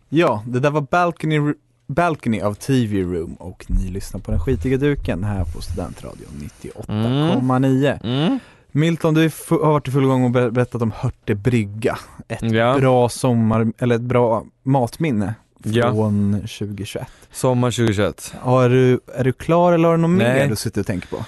Ja, 0.10 0.44
det 0.48 0.60
där 0.60 0.70
var 0.72 0.82
Balcony, 0.82 1.54
Balcony 1.92 2.42
av 2.42 2.54
TV 2.54 3.02
Room 3.02 3.34
och 3.34 3.66
ni 3.68 3.92
lyssnar 3.92 4.20
på 4.22 4.32
den 4.32 4.40
skitiga 4.40 4.78
duken 4.78 5.24
här 5.24 5.46
på 5.46 5.62
Studentradion 5.62 6.50
98,9. 6.88 8.00
mm. 8.04 8.40
Milton, 8.72 9.14
du 9.14 9.22
har 9.50 9.58
varit 9.72 9.88
i 9.88 9.92
full 9.92 10.06
gång 10.06 10.24
och 10.24 10.32
ber- 10.32 10.50
berättat 10.50 10.82
om 10.82 10.92
Hörte 10.96 11.36
brygga. 11.36 11.98
Ett 12.28 12.42
Ja. 12.52 12.78
bra 12.80 13.10
sommar, 13.10 13.68
eller 13.78 13.96
ett 13.96 14.02
bra 14.02 14.46
matminne 14.64 15.34
Ja. 15.64 15.92
från 15.92 16.42
2021. 16.48 17.08
sommar 17.32 17.72
2021 17.72 18.34
Ja, 18.46 18.64
är, 18.64 18.70
du, 18.70 19.00
är 19.16 19.24
du 19.24 19.34
klar 19.34 19.74
eller 19.74 19.88
har 19.90 19.96
du 19.96 20.02
något 20.02 20.12
mer 20.12 20.48
du 20.48 20.56
sitter 20.56 20.82
och 20.82 20.88
tänker 20.88 21.08
på? 21.08 21.26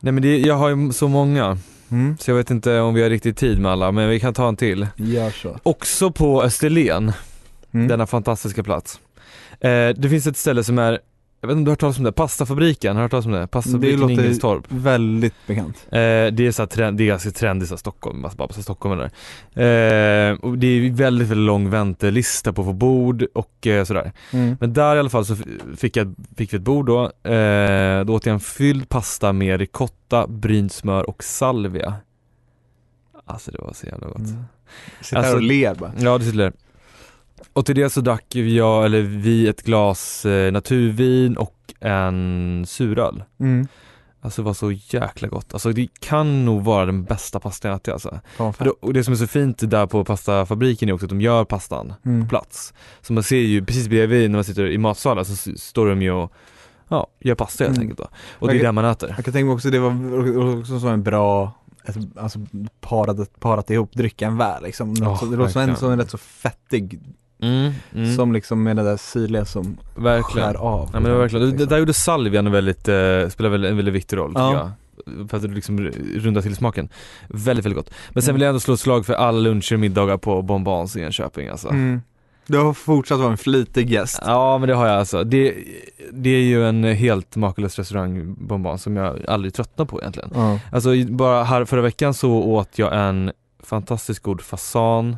Nej 0.00 0.12
men 0.12 0.22
det, 0.22 0.38
jag 0.38 0.54
har 0.54 0.68
ju 0.68 0.92
så 0.92 1.08
många 1.08 1.58
Mm. 1.90 2.16
så 2.20 2.30
jag 2.30 2.36
vet 2.36 2.50
inte 2.50 2.80
om 2.80 2.94
vi 2.94 3.02
har 3.02 3.10
riktigt 3.10 3.36
tid 3.36 3.58
med 3.60 3.72
alla 3.72 3.92
men 3.92 4.08
vi 4.08 4.20
kan 4.20 4.34
ta 4.34 4.48
en 4.48 4.56
till 4.56 4.86
Gör 4.96 5.30
så. 5.30 5.58
Också 5.62 6.10
på 6.10 6.42
Österlen, 6.42 7.12
Mm. 7.74 7.88
denna 7.88 8.06
fantastiska 8.06 8.62
plats 8.62 9.00
Det 9.96 10.08
finns 10.10 10.26
ett 10.26 10.36
ställe 10.36 10.64
som 10.64 10.78
är 10.78 10.98
jag 11.40 11.48
vet 11.48 11.56
inte 11.56 11.58
om 11.58 11.64
du 11.64 11.68
har 11.68 11.72
hört 11.72 11.80
talas 11.80 11.98
om 11.98 12.04
det, 12.04 12.12
Pastafabriken, 12.12 12.96
har 12.96 13.00
du 13.00 13.04
hört 13.04 13.10
talas 13.10 13.26
om 13.26 13.32
det? 13.32 13.46
Pastafabriken 13.46 14.00
Det 14.00 14.06
låter- 14.14 14.22
Väldigt 14.68 15.34
bekant. 15.46 15.76
eh, 15.86 15.90
Det 16.32 16.40
är 16.40 16.52
så 16.52 16.66
trend, 16.66 16.98
det 16.98 17.04
är 17.04 17.06
ganska 17.06 17.30
trendigt 17.30 17.68
så 17.68 17.74
här 17.74 17.78
Stockholm, 17.78 18.20
massa 18.20 18.36
bara 18.36 18.48
massa 18.48 18.62
stockholmare 18.62 19.10
där 19.54 20.30
eh, 20.32 20.38
och 20.38 20.58
Det 20.58 20.66
är 20.66 20.90
väldigt, 20.90 21.28
väldigt 21.28 21.46
lång 21.46 21.70
väntelista 21.70 22.52
på 22.52 22.62
att 22.62 22.66
få 22.66 22.72
bord 22.72 23.24
och 23.34 23.66
eh, 23.66 23.84
sådär 23.84 24.12
Mm. 24.32 24.56
Men 24.60 24.72
där 24.72 24.96
i 24.96 24.98
alla 24.98 25.10
fall 25.10 25.26
så 25.26 25.36
fick, 25.76 25.96
jag, 25.96 26.14
fick 26.36 26.52
vi 26.52 26.56
ett 26.56 26.62
bord 26.62 26.86
då, 26.86 27.02
eh, 27.30 28.04
då 28.04 28.14
åt 28.14 28.26
jag 28.26 28.34
en 28.34 28.40
fylld 28.40 28.88
pasta 28.88 29.32
med 29.32 29.60
ricotta, 29.60 30.26
brynt 30.26 30.72
smör 30.72 31.08
och 31.10 31.24
salvia 31.24 31.94
Alltså 33.24 33.50
det 33.50 33.58
var 33.60 33.72
så 33.72 33.86
jävla 33.86 34.06
gott 34.06 34.16
Mm. 34.16 34.44
Sitter 35.00 35.16
Alltså- 35.16 35.28
här 35.30 35.36
och 35.36 35.42
ler 35.42 35.74
bara. 35.74 35.92
Ja 35.98 36.18
det 36.18 36.24
sitter 36.24 36.38
där. 36.38 36.52
Och 37.52 37.66
till 37.66 37.74
det 37.74 37.90
så 37.90 38.00
drack 38.00 38.34
jag, 38.36 38.84
eller 38.84 39.00
vi 39.02 39.48
ett 39.48 39.62
glas 39.62 40.24
eh, 40.26 40.52
naturvin 40.52 41.36
och 41.36 41.54
en 41.80 42.64
suröl 42.66 43.24
Mm. 43.40 43.66
Alltså 44.24 44.42
det 44.42 44.46
var 44.46 44.54
så 44.54 44.72
jäkla 44.72 45.28
gott, 45.28 45.52
alltså 45.52 45.72
det 45.72 45.88
kan 46.00 46.44
nog 46.44 46.64
vara 46.64 46.86
den 46.86 47.04
bästa 47.04 47.40
pastan 47.40 47.68
jag 47.70 47.76
ätit 47.76 47.92
alltså. 47.92 48.20
Det, 48.58 48.70
och 48.70 48.92
det 48.92 49.04
som 49.04 49.12
är 49.12 49.16
så 49.18 49.26
fint 49.26 49.70
där 49.70 49.86
på 49.86 50.04
pastafabriken 50.04 50.88
är 50.88 50.92
också 50.92 51.06
att 51.06 51.10
de 51.10 51.20
gör 51.20 51.44
pastan 51.44 51.92
Mm. 52.04 52.22
på 52.22 52.28
plats 52.28 52.74
Så 53.00 53.12
man 53.12 53.22
ser 53.22 53.36
ju 53.36 53.64
precis 53.64 53.88
bredvid 53.88 54.30
när 54.30 54.36
man 54.38 54.44
sitter 54.44 54.66
i 54.66 54.78
matsalen 54.78 55.24
så 55.24 55.52
står 55.56 55.86
de 55.88 56.02
ju 56.02 56.10
och 56.12 56.32
Ja, 56.88 57.06
gör 57.20 57.34
pasta 57.34 57.64
helt 57.64 57.76
Mm. 57.76 57.82
enkelt 57.90 57.98
då. 57.98 58.16
Och 58.38 58.48
det 58.48 58.58
är 58.58 58.62
där 58.62 58.72
man 58.72 58.84
äter 58.84 59.14
Jag 59.16 59.24
kan 59.24 59.32
tänka 59.34 59.44
mig 59.46 59.54
också 59.54 59.70
det 59.70 59.78
var 59.78 60.58
också 60.60 60.80
som 60.80 60.88
en 60.88 61.02
bra 61.02 61.52
ett, 61.84 61.96
alltså 62.16 62.38
parat, 62.80 63.40
parat 63.40 63.70
ihop 63.70 63.92
drycken 63.92 64.36
väl 64.36 64.62
liksom. 64.62 64.96
Så, 64.96 65.26
det 65.30 65.36
låter 65.36 65.52
som 65.52 65.62
en, 65.62 65.76
som 65.76 65.92
en 65.92 65.98
rätt 65.98 66.10
så 66.10 66.18
fettig, 66.18 67.00
mm, 67.42 67.72
mm, 67.94 68.16
som 68.16 68.32
liksom 68.32 68.62
med 68.62 68.76
det 68.76 68.82
där 68.82 68.96
syrliga 68.96 69.44
som 69.44 69.76
Verkligen 69.96 70.48
skär 70.48 70.54
av. 70.60 70.80
Ja 70.92 71.00
men 71.00 71.02
det 71.04 71.10
var 71.12 71.18
verkligen, 71.20 71.48
Liksom. 71.50 71.68
där 71.68 71.78
gjorde 71.78 71.94
salvian 71.94 72.46
en 72.46 72.52
väldigt, 72.52 72.88
eh, 72.88 73.28
spelar 73.28 73.48
väl 73.48 73.64
en 73.64 73.76
väldigt 73.76 73.94
viktig 73.94 74.16
roll 74.16 74.32
Ja. 74.34 74.48
tycker 74.50 74.58
jag 75.18 75.30
För 75.30 75.36
att 75.36 75.42
liksom 75.50 75.80
rundar 76.16 76.42
till 76.42 76.56
smaken 76.56 76.88
Väldigt, 77.28 77.64
väldigt 77.64 77.76
gott 77.76 77.90
Men 78.10 78.22
sen 78.22 78.30
Mm. 78.30 78.34
vill 78.34 78.42
jag 78.42 78.48
ändå 78.48 78.60
slå 78.60 78.74
ett 78.74 78.80
slag 78.80 79.06
för 79.06 79.14
alla 79.14 79.38
luncher 79.38 79.74
och 79.74 79.80
middagar 79.80 80.16
på 80.16 80.42
Bonbons 80.42 80.96
i 80.96 81.00
Enköping 81.00 81.48
alltså 81.48 81.68
mm. 81.68 82.00
Du 82.46 82.58
har 82.58 82.72
fortsatt 82.74 83.18
vara 83.18 83.30
en 83.30 83.36
flitig 83.36 83.90
gäst. 83.90 84.18
Ja 84.26 84.58
men 84.58 84.68
det 84.68 84.74
har 84.74 84.86
jag 84.86 84.96
alltså, 84.98 85.24
det, 85.24 85.54
det 86.12 86.30
är 86.30 86.42
ju 86.42 86.68
en 86.68 86.84
helt 86.84 87.36
makalös 87.36 87.78
restaurang 87.78 88.34
Bonbons 88.38 88.82
som 88.82 88.96
jag 88.96 89.26
aldrig 89.28 89.54
tröttnar 89.54 89.84
på 89.86 90.00
egentligen 90.00 90.30
Ja. 90.34 90.58
Alltså 90.72 90.90
bara 91.08 91.44
här 91.44 91.64
förra 91.64 91.80
veckan 91.82 92.14
så 92.14 92.30
åt 92.32 92.78
jag 92.78 92.96
en 93.08 93.32
fantastiskt 93.64 94.20
god 94.22 94.40
fasan 94.40 95.16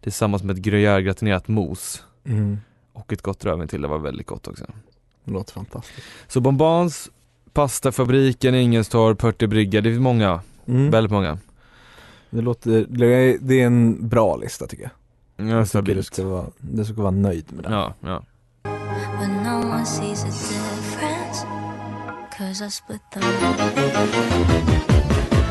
Tillsammans 0.00 0.42
med 0.42 0.56
ett 0.58 0.62
gruyère-gratinerat 0.62 1.48
mos 1.48 2.04
Mm. 2.24 2.58
och 2.92 3.12
ett 3.12 3.22
gott 3.22 3.44
rödvin 3.44 3.68
till, 3.68 3.82
det 3.82 3.88
var 3.88 3.98
väldigt 3.98 4.26
gott 4.26 4.48
också 4.48 4.64
Det 5.24 5.30
låter 5.32 5.52
fantastiskt. 5.52 6.06
Så 6.28 6.40
Bonbons, 6.40 7.10
Pastafabriken, 7.52 8.54
Ingenstorp, 8.54 9.22
Hörte 9.22 9.46
brygga, 9.46 9.80
det 9.80 9.90
är 9.90 9.98
många, 10.00 10.40
Mm. 10.66 10.90
väldigt 10.90 11.12
många 11.12 11.38
Det 12.30 12.40
låter, 12.40 12.86
det 12.88 13.06
är, 13.60 13.66
en 13.66 14.08
bra 14.08 14.36
lista 14.36 14.66
tycker 14.66 14.82
jag. 14.84 14.92
Ja, 15.36 15.44
Jag 15.44 15.48
tycker 15.48 15.60
du 15.60 15.66
stabilt 15.66 16.06
ska 16.06 16.24
vara, 16.24 16.46
du 16.58 16.84
ska 16.84 16.94
vara 16.94 17.10
nöjd 17.10 17.52
med 17.52 17.64
den. 17.64 17.72
Ja, 17.72 17.94
ja 18.00 18.22
But 19.20 19.28
no 19.44 19.70
one 19.74 19.86
sees 19.86 20.24
a 20.24 20.26
difference. 20.26 21.46
Cause 22.38 22.66
I 22.66 22.70
split 22.70 23.00
the 23.14 23.20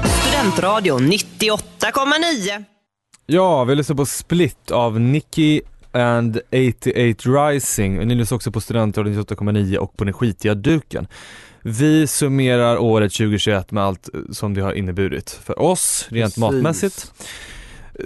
Studentradion 0.07 1.01
98,9. 1.11 2.63
Ja, 3.29 3.63
vi 3.63 3.75
lyssnar 3.75 3.95
på 3.95 4.05
Split 4.05 4.71
av 4.71 4.99
Nicky 4.99 5.61
and 5.91 6.39
88 6.51 7.49
Rising. 7.49 8.07
Ni 8.07 8.15
lyssnar 8.15 8.35
också 8.35 8.51
på 8.51 8.61
Studentradion 8.61 9.13
98,9 9.13 9.77
och 9.77 9.97
på 9.97 10.03
den 10.03 10.13
skitiga 10.13 10.55
duken. 10.55 11.07
Vi 11.61 12.07
summerar 12.07 12.77
året 12.77 13.13
2021 13.13 13.71
med 13.71 13.83
allt 13.83 14.09
som 14.31 14.53
det 14.53 14.61
har 14.61 14.73
inneburit 14.73 15.29
för 15.43 15.61
oss, 15.61 16.07
rent 16.09 16.25
Precis. 16.25 16.37
matmässigt. 16.37 17.11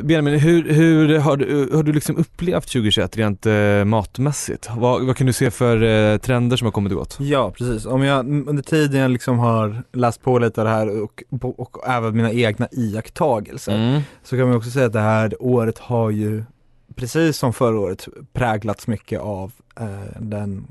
Benjamin, 0.04 0.40
hur, 0.40 0.74
hur 0.74 1.20
har, 1.20 1.38
du, 1.38 1.70
har 1.74 1.84
du 1.84 1.94
liksom 1.94 2.18
upplevt 2.18 2.64
2021 2.68 3.18
rent 3.18 3.46
eh, 3.46 3.84
matmässigt? 3.86 4.70
Vad, 4.78 5.06
vad 5.06 5.18
kan 5.18 5.28
du 5.28 5.34
se 5.34 5.52
för 5.52 5.84
eh, 5.84 6.18
trender 6.18 6.58
som 6.58 6.66
har 6.66 6.72
kommit 6.72 6.92
och 6.94 7.00
gått? 7.00 7.18
Ja 7.20 7.52
precis, 7.58 7.86
om 7.86 8.04
jag 8.04 8.20
under 8.48 8.64
tiden 8.64 9.02
jag 9.02 9.12
liksom 9.12 9.40
har 9.40 9.84
läst 9.94 10.22
på 10.22 10.40
lite 10.40 10.62
av 10.62 10.66
det 10.66 10.74
här 10.74 11.02
och, 11.04 11.24
och, 11.42 11.60
och 11.60 11.88
även 11.90 12.16
mina 12.16 12.32
egna 12.32 12.68
iakttagelser 12.72 13.72
Mm. 13.76 14.02
så 14.24 14.38
kan 14.38 14.48
man 14.48 14.58
också 14.58 14.70
säga 14.70 14.86
att 14.86 14.94
det 14.94 15.00
här 15.00 15.36
året 15.40 15.80
har 15.80 16.10
ju 16.10 16.44
precis 16.96 17.38
som 17.38 17.54
förra 17.54 17.80
året 17.80 18.08
präglats 18.34 18.88
mycket 18.88 19.20
av 19.22 19.52
eh, 19.80 19.88
den, 20.20 20.68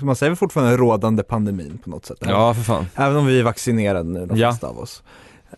man 0.00 0.16
säger 0.16 0.34
fortfarande 0.34 0.76
rådande 0.76 1.22
pandemin 1.22 1.78
på 1.84 1.90
något 1.90 2.06
sätt. 2.06 2.18
Ja, 2.20 2.54
för 2.54 2.62
fan. 2.62 2.86
Även 2.94 3.16
om 3.16 3.26
vi 3.26 3.38
är 3.38 3.42
vaccinerade 3.44 4.08
nu, 4.10 4.26
de 4.26 4.38
Ja. 4.38 4.50
flesta 4.50 4.66
av 4.66 4.78
oss. 4.78 5.02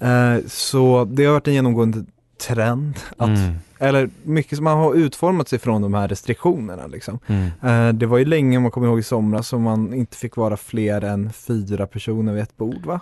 Eh, 0.01 0.37
så 0.47 1.05
det 1.11 1.25
har 1.25 1.33
varit 1.33 1.49
en 1.49 1.55
genomgående 1.55 2.05
trend 2.39 2.95
att, 3.17 3.29
Mm. 3.29 3.55
eller 3.79 4.11
mycket 4.23 4.57
som 4.57 4.65
man 4.65 4.79
har 4.79 4.95
utformat 4.95 5.49
sig 5.49 5.59
från 5.59 5.83
de 5.83 5.95
här 5.95 6.09
restriktionerna 6.09 6.87
liksom. 6.87 7.19
Mm. 7.27 7.47
Eh, 7.63 7.95
det 7.95 8.07
var 8.07 8.19
ju 8.19 8.25
länge, 8.25 8.57
om 8.57 8.63
man 8.63 8.73
kommer 8.73 8.87
ihåg 8.87 8.99
i 8.99 9.03
somras, 9.03 9.49
som 9.49 9.63
man 9.63 9.95
inte 9.95 10.17
fick 10.17 10.37
vara 10.37 10.57
fler 10.57 11.05
än 11.05 11.33
fyra 11.33 11.87
personer 11.87 12.33
vid 12.33 12.43
ett 12.43 12.57
bord 12.57 12.87
va? 12.87 13.01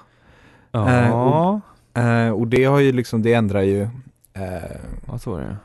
Eh, 0.74 1.08
Ja, 1.08 1.60
Eh, 1.96 2.28
och 2.30 2.46
det 2.46 2.64
har 2.64 2.78
ju 2.80 2.92
liksom, 2.92 3.22
det 3.22 3.32
ändrar 3.34 3.62
ju 3.62 3.82
eh, 4.32 4.76
ja, 5.06 5.18
så 5.18 5.30
var 5.30 5.40
det 5.40 5.56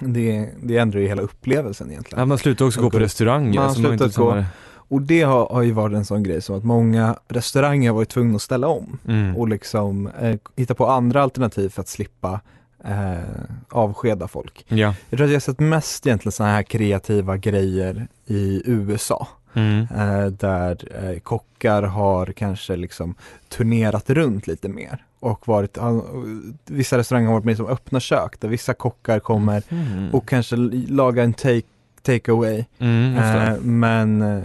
det, 0.00 0.48
det 0.62 0.78
ändrar 0.78 1.00
ju 1.00 1.06
hela 1.08 1.22
upplevelsen 1.22 1.90
egentligen. 1.90 2.18
ja, 2.20 2.26
Man 2.26 2.38
slutar 2.38 2.64
också 2.66 2.80
gå 2.80 2.90
på 2.90 2.98
restauranger. 2.98 3.54
Man 3.54 3.68
har 3.68 3.74
så 3.74 3.82
har 3.82 3.92
inte 3.92 4.04
slutat 4.04 4.16
gå. 4.16 4.30
samma- 4.30 4.44
Och 4.90 5.02
det 5.02 5.22
har, 5.22 5.46
har 5.48 5.62
ju 5.62 5.72
varit 5.72 5.96
en 5.96 6.04
sån 6.04 6.22
grej 6.22 6.42
som 6.42 6.56
att 6.56 6.64
många 6.64 7.16
restauranger 7.28 7.88
har 7.90 7.94
varit 7.96 8.08
tvungna 8.08 8.36
att 8.36 8.42
ställa 8.42 8.66
om 8.68 8.98
Mm. 9.08 9.36
och 9.36 9.48
liksom 9.48 10.06
eh, 10.06 10.36
hitta 10.56 10.74
på 10.74 10.86
andra 10.86 11.22
alternativ 11.22 11.68
för 11.68 11.80
att 11.80 11.88
slippa 11.88 12.40
eh, 12.88 13.18
avskeda 13.68 14.28
folk. 14.28 14.64
Ja. 14.68 14.94
Jag 15.10 15.16
tror 15.18 15.26
att 15.26 15.32
jag 15.32 15.42
sett 15.42 15.60
mest 15.60 16.06
egentligen 16.06 16.32
sådana 16.32 16.52
här 16.54 16.62
kreativa 16.62 17.36
grejer 17.36 18.08
i 18.26 18.62
USA. 18.64 19.28
Mm. 19.54 19.86
Eh, 19.96 20.26
där 20.26 20.76
eh, 21.04 21.18
kockar 21.18 21.82
har 21.82 22.26
kanske 22.26 22.76
liksom 22.76 23.14
turnerat 23.48 24.10
runt 24.10 24.46
lite 24.46 24.68
mer 24.68 25.04
och 25.20 25.48
varit, 25.48 25.76
ja, 25.76 26.04
vissa 26.66 26.98
restauranger 26.98 27.26
har 27.26 27.34
varit 27.34 27.44
mer 27.44 27.54
som 27.54 27.66
öppna 27.66 28.00
kök 28.00 28.40
där 28.40 28.48
vissa 28.48 28.74
kockar 28.74 29.18
kommer 29.20 29.62
Mm. 29.68 30.14
och 30.14 30.28
kanske 30.28 30.56
lagar 30.88 31.24
en 31.24 31.32
take, 31.34 31.62
take 32.02 32.32
away 32.32 32.64
Mm, 32.78 33.16
eh, 33.16 33.60
men 33.60 34.22
eh, 34.22 34.42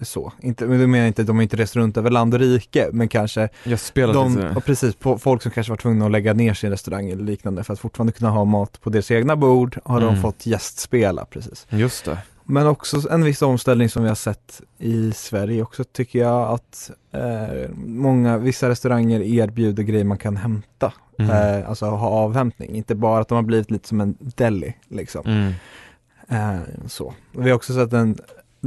så, 0.00 0.32
inte, 0.40 0.66
men 0.66 0.78
det 0.80 0.86
menar 0.86 1.06
inte, 1.06 1.22
de 1.22 1.36
har 1.36 1.42
inte 1.42 1.56
rest 1.56 1.76
runt 1.76 1.96
över 1.96 2.10
land 2.10 2.34
och 2.34 2.40
rike 2.40 2.88
men 2.92 3.08
kanske 3.08 3.48
Jag 3.64 3.80
spelar 3.80 4.14
de, 4.14 4.36
lite 4.36 4.48
och 4.56 4.64
precis, 4.64 4.94
på, 4.94 5.18
folk 5.18 5.42
som 5.42 5.50
kanske 5.52 5.72
var 5.72 5.76
tvungna 5.76 6.04
att 6.06 6.10
lägga 6.12 6.34
ner 6.34 6.54
sin 6.54 6.70
restaurang 6.70 7.10
eller 7.10 7.24
liknande 7.24 7.64
för 7.64 7.72
att 7.72 7.78
fortfarande 7.80 8.12
kunna 8.12 8.30
ha 8.30 8.44
mat 8.44 8.80
på 8.80 8.90
deras 8.90 9.10
egna 9.10 9.36
bord 9.36 9.78
har 9.84 10.00
de 10.00 10.08
Mm. 10.08 10.22
fått 10.22 10.46
gästspela 10.46 11.24
precis. 11.24 11.66
Just 11.70 12.04
det. 12.04 12.18
Men 12.44 12.66
också 12.66 13.10
en 13.10 13.24
viss 13.24 13.42
omställning 13.42 13.88
som 13.88 14.02
vi 14.02 14.08
har 14.08 14.14
sett 14.16 14.60
i 14.78 15.12
Sverige 15.12 15.62
också 15.62 15.84
tycker 15.84 16.18
jag 16.18 16.50
att 16.50 16.90
eh, 17.12 17.70
många, 17.76 18.38
vissa 18.38 18.68
restauranger 18.68 19.20
erbjuder 19.22 19.82
grejer 19.82 20.04
man 20.04 20.18
kan 20.18 20.36
hämta, 20.36 20.92
Mm. 21.18 21.30
eh, 21.60 21.68
alltså 21.68 21.86
ha 21.86 22.08
avhämtning, 22.08 22.74
inte 22.74 22.94
bara 22.94 23.20
att 23.20 23.28
de 23.28 23.34
har 23.34 23.42
blivit 23.42 23.70
lite 23.70 23.88
som 23.88 24.00
en 24.00 24.16
deli 24.20 24.74
liksom. 24.88 25.22
Mm. 25.26 25.52
Eh, 26.28 26.60
så. 26.86 27.14
Vi 27.32 27.50
har 27.50 27.56
också 27.56 27.74
sett 27.74 27.92
en, 27.92 28.18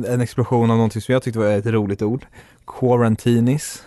en 0.07 0.21
explosion 0.21 0.71
av 0.71 0.77
någonting 0.77 1.01
som 1.01 1.13
jag 1.13 1.23
tyckte 1.23 1.39
var 1.39 1.45
ett 1.47 1.65
roligt 1.65 2.01
ord, 2.01 2.25
quarantinis, 2.67 3.83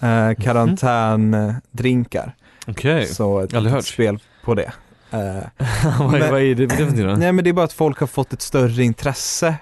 Mhm. 0.00 0.10
eh, 0.10 0.34
karantändrinkar. 0.34 2.34
Okej, 2.66 3.06
Så 3.06 3.38
ett 3.38 3.42
Aldrig 3.54 3.62
litet 3.62 3.72
hört. 3.74 3.84
spel 3.84 4.18
på 4.44 4.54
det. 4.54 4.72
Eh, 5.10 5.18
vad, 5.98 6.14
är- 6.14 6.18
Men- 6.20 6.30
vad 6.30 6.40
är 6.42 6.54
det 6.54 6.68
för 6.68 6.80
någonting 6.80 7.06
då? 7.06 7.14
nej 7.14 7.32
men 7.32 7.44
det 7.44 7.50
är 7.50 7.54
bara 7.54 7.64
att 7.64 7.72
folk 7.72 7.98
har 8.00 8.06
fått 8.06 8.32
ett 8.32 8.42
större 8.42 8.84
intresse 8.84 9.54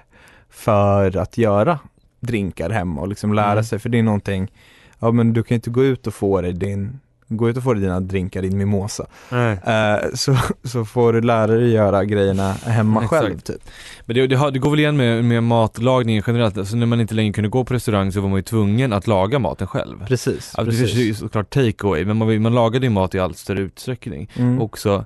för 0.51 1.17
att 1.17 1.39
göra 1.39 1.79
drinkar 2.21 2.71
hemma 2.71 3.01
och 3.01 3.09
liksom 3.09 3.33
lära 3.35 3.53
Mm. 3.53 3.65
sig 3.65 3.79
för 3.79 3.89
det 3.89 3.99
är 3.99 4.03
någonting, 4.03 4.53
ja 4.99 5.11
men 5.11 5.33
du 5.33 5.43
kan 5.43 5.55
ju 5.55 5.57
inte 5.57 5.71
gå 5.71 5.85
ut 5.85 6.07
och 6.07 6.15
få 6.15 6.41
dig 6.41 6.53
din 6.53 7.01
Gå 7.29 7.49
ut 7.51 7.57
och 7.57 7.63
få 7.63 7.73
dig 7.73 7.83
dina 7.83 8.01
drinkar, 8.01 8.43
din 8.43 8.59
mimosa. 8.59 9.07
Eh, 9.31 10.09
så, 10.15 10.37
så 10.65 10.85
får 10.85 11.13
du 11.13 11.21
lära 11.21 11.47
dig 11.47 11.71
göra 11.71 12.05
grejerna 12.05 12.53
hemma 12.53 13.03
Exakt. 13.05 13.23
själv 13.25 13.39
typ. 13.39 13.63
Men 14.07 14.17
det, 14.17 14.27
det, 14.27 14.51
det 14.51 14.59
går 14.59 14.71
väl 14.71 14.81
igen 14.81 14.97
med, 14.97 15.25
med 15.25 15.43
matlagningen 15.43 16.23
generellt, 16.27 16.59
alltså 16.59 16.77
när 16.77 16.87
man 16.87 17.01
inte 17.01 17.15
längre 17.15 17.33
kunde 17.33 17.49
gå 17.51 17.65
på 17.65 17.75
restaurang 17.75 18.13
så 18.13 18.21
var 18.21 18.29
man 18.29 18.37
ju 18.39 18.43
tvungen 18.43 18.93
att 18.93 19.07
laga 19.07 19.39
maten 19.39 19.67
själv. 19.67 20.07
Precis. 20.07 20.55
Alltså, 20.55 20.71
det 20.71 20.77
finns 20.77 20.95
ju 20.95 21.15
såklart 21.15 21.51
take 21.51 21.87
away 21.87 22.05
men 22.05 22.17
man, 22.17 22.43
man 22.43 22.55
lagade 22.55 22.87
ju 22.87 22.91
mat 22.91 23.15
i 23.15 23.19
allt 23.19 23.39
större 23.39 23.61
utsträckning. 23.61 24.31
Mm. 24.37 24.61
Också 24.61 25.05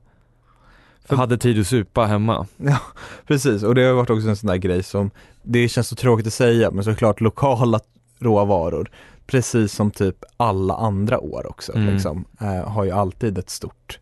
För- 1.05 1.17
hade 1.17 1.39
tid 1.39 1.61
att 1.61 1.67
supa 1.67 2.07
hemma. 2.07 2.47
Precis, 3.27 3.63
och 3.63 3.75
det 3.75 3.83
har 3.83 3.93
varit 3.93 4.11
också 4.11 4.29
en 4.29 4.37
sån 4.37 4.47
där 4.47 4.57
grej 4.57 4.83
som, 4.83 5.11
det 5.43 5.69
känns 5.69 5.89
så 5.89 5.97
tråkigt 5.97 6.27
att 6.27 6.33
säga, 6.33 6.71
men 6.71 6.85
såklart 6.85 7.21
lokala 7.21 7.81
råvaror, 8.19 8.91
precis 9.31 9.73
som 9.73 9.91
typ 9.91 10.17
alla 10.37 10.75
andra 10.77 11.19
år 11.21 11.47
också, 11.51 11.73
Mm. 11.77 11.93
liksom, 11.95 12.25
eh, 12.41 12.69
har 12.69 12.85
ju 12.85 12.91
alltid 12.91 13.39
ett 13.39 13.51
stort, 13.51 13.99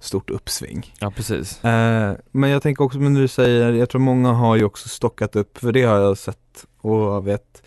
stort 0.00 0.30
uppsving. 0.30 0.94
Ja 1.00 1.10
precis. 1.10 1.64
Eh, 1.64 2.12
men 2.30 2.50
jag 2.50 2.62
tänker 2.62 2.84
också, 2.84 2.98
men 2.98 3.14
du 3.14 3.28
säger, 3.28 3.72
jag 3.72 3.88
tror 3.88 4.00
många 4.00 4.32
har 4.32 4.56
ju 4.56 4.64
också 4.64 4.88
stockat 4.88 5.36
upp, 5.36 5.58
för 5.58 5.72
det 5.72 5.82
har 5.82 5.96
jag 5.98 6.18
sett 6.18 6.66
och 6.80 7.26
vet 7.26 7.62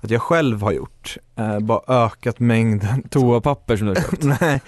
att 0.00 0.10
jag 0.10 0.22
själv 0.22 0.62
har 0.62 0.72
gjort, 0.72 1.16
eh, 1.36 1.58
bara 1.58 2.04
ökat 2.04 2.40
mängden 2.40 3.02
Toapapper 3.02 3.76
som 3.76 3.86
du 3.86 3.94
har 3.94 4.00
köpt. 4.02 4.40
Nej, 4.40 4.60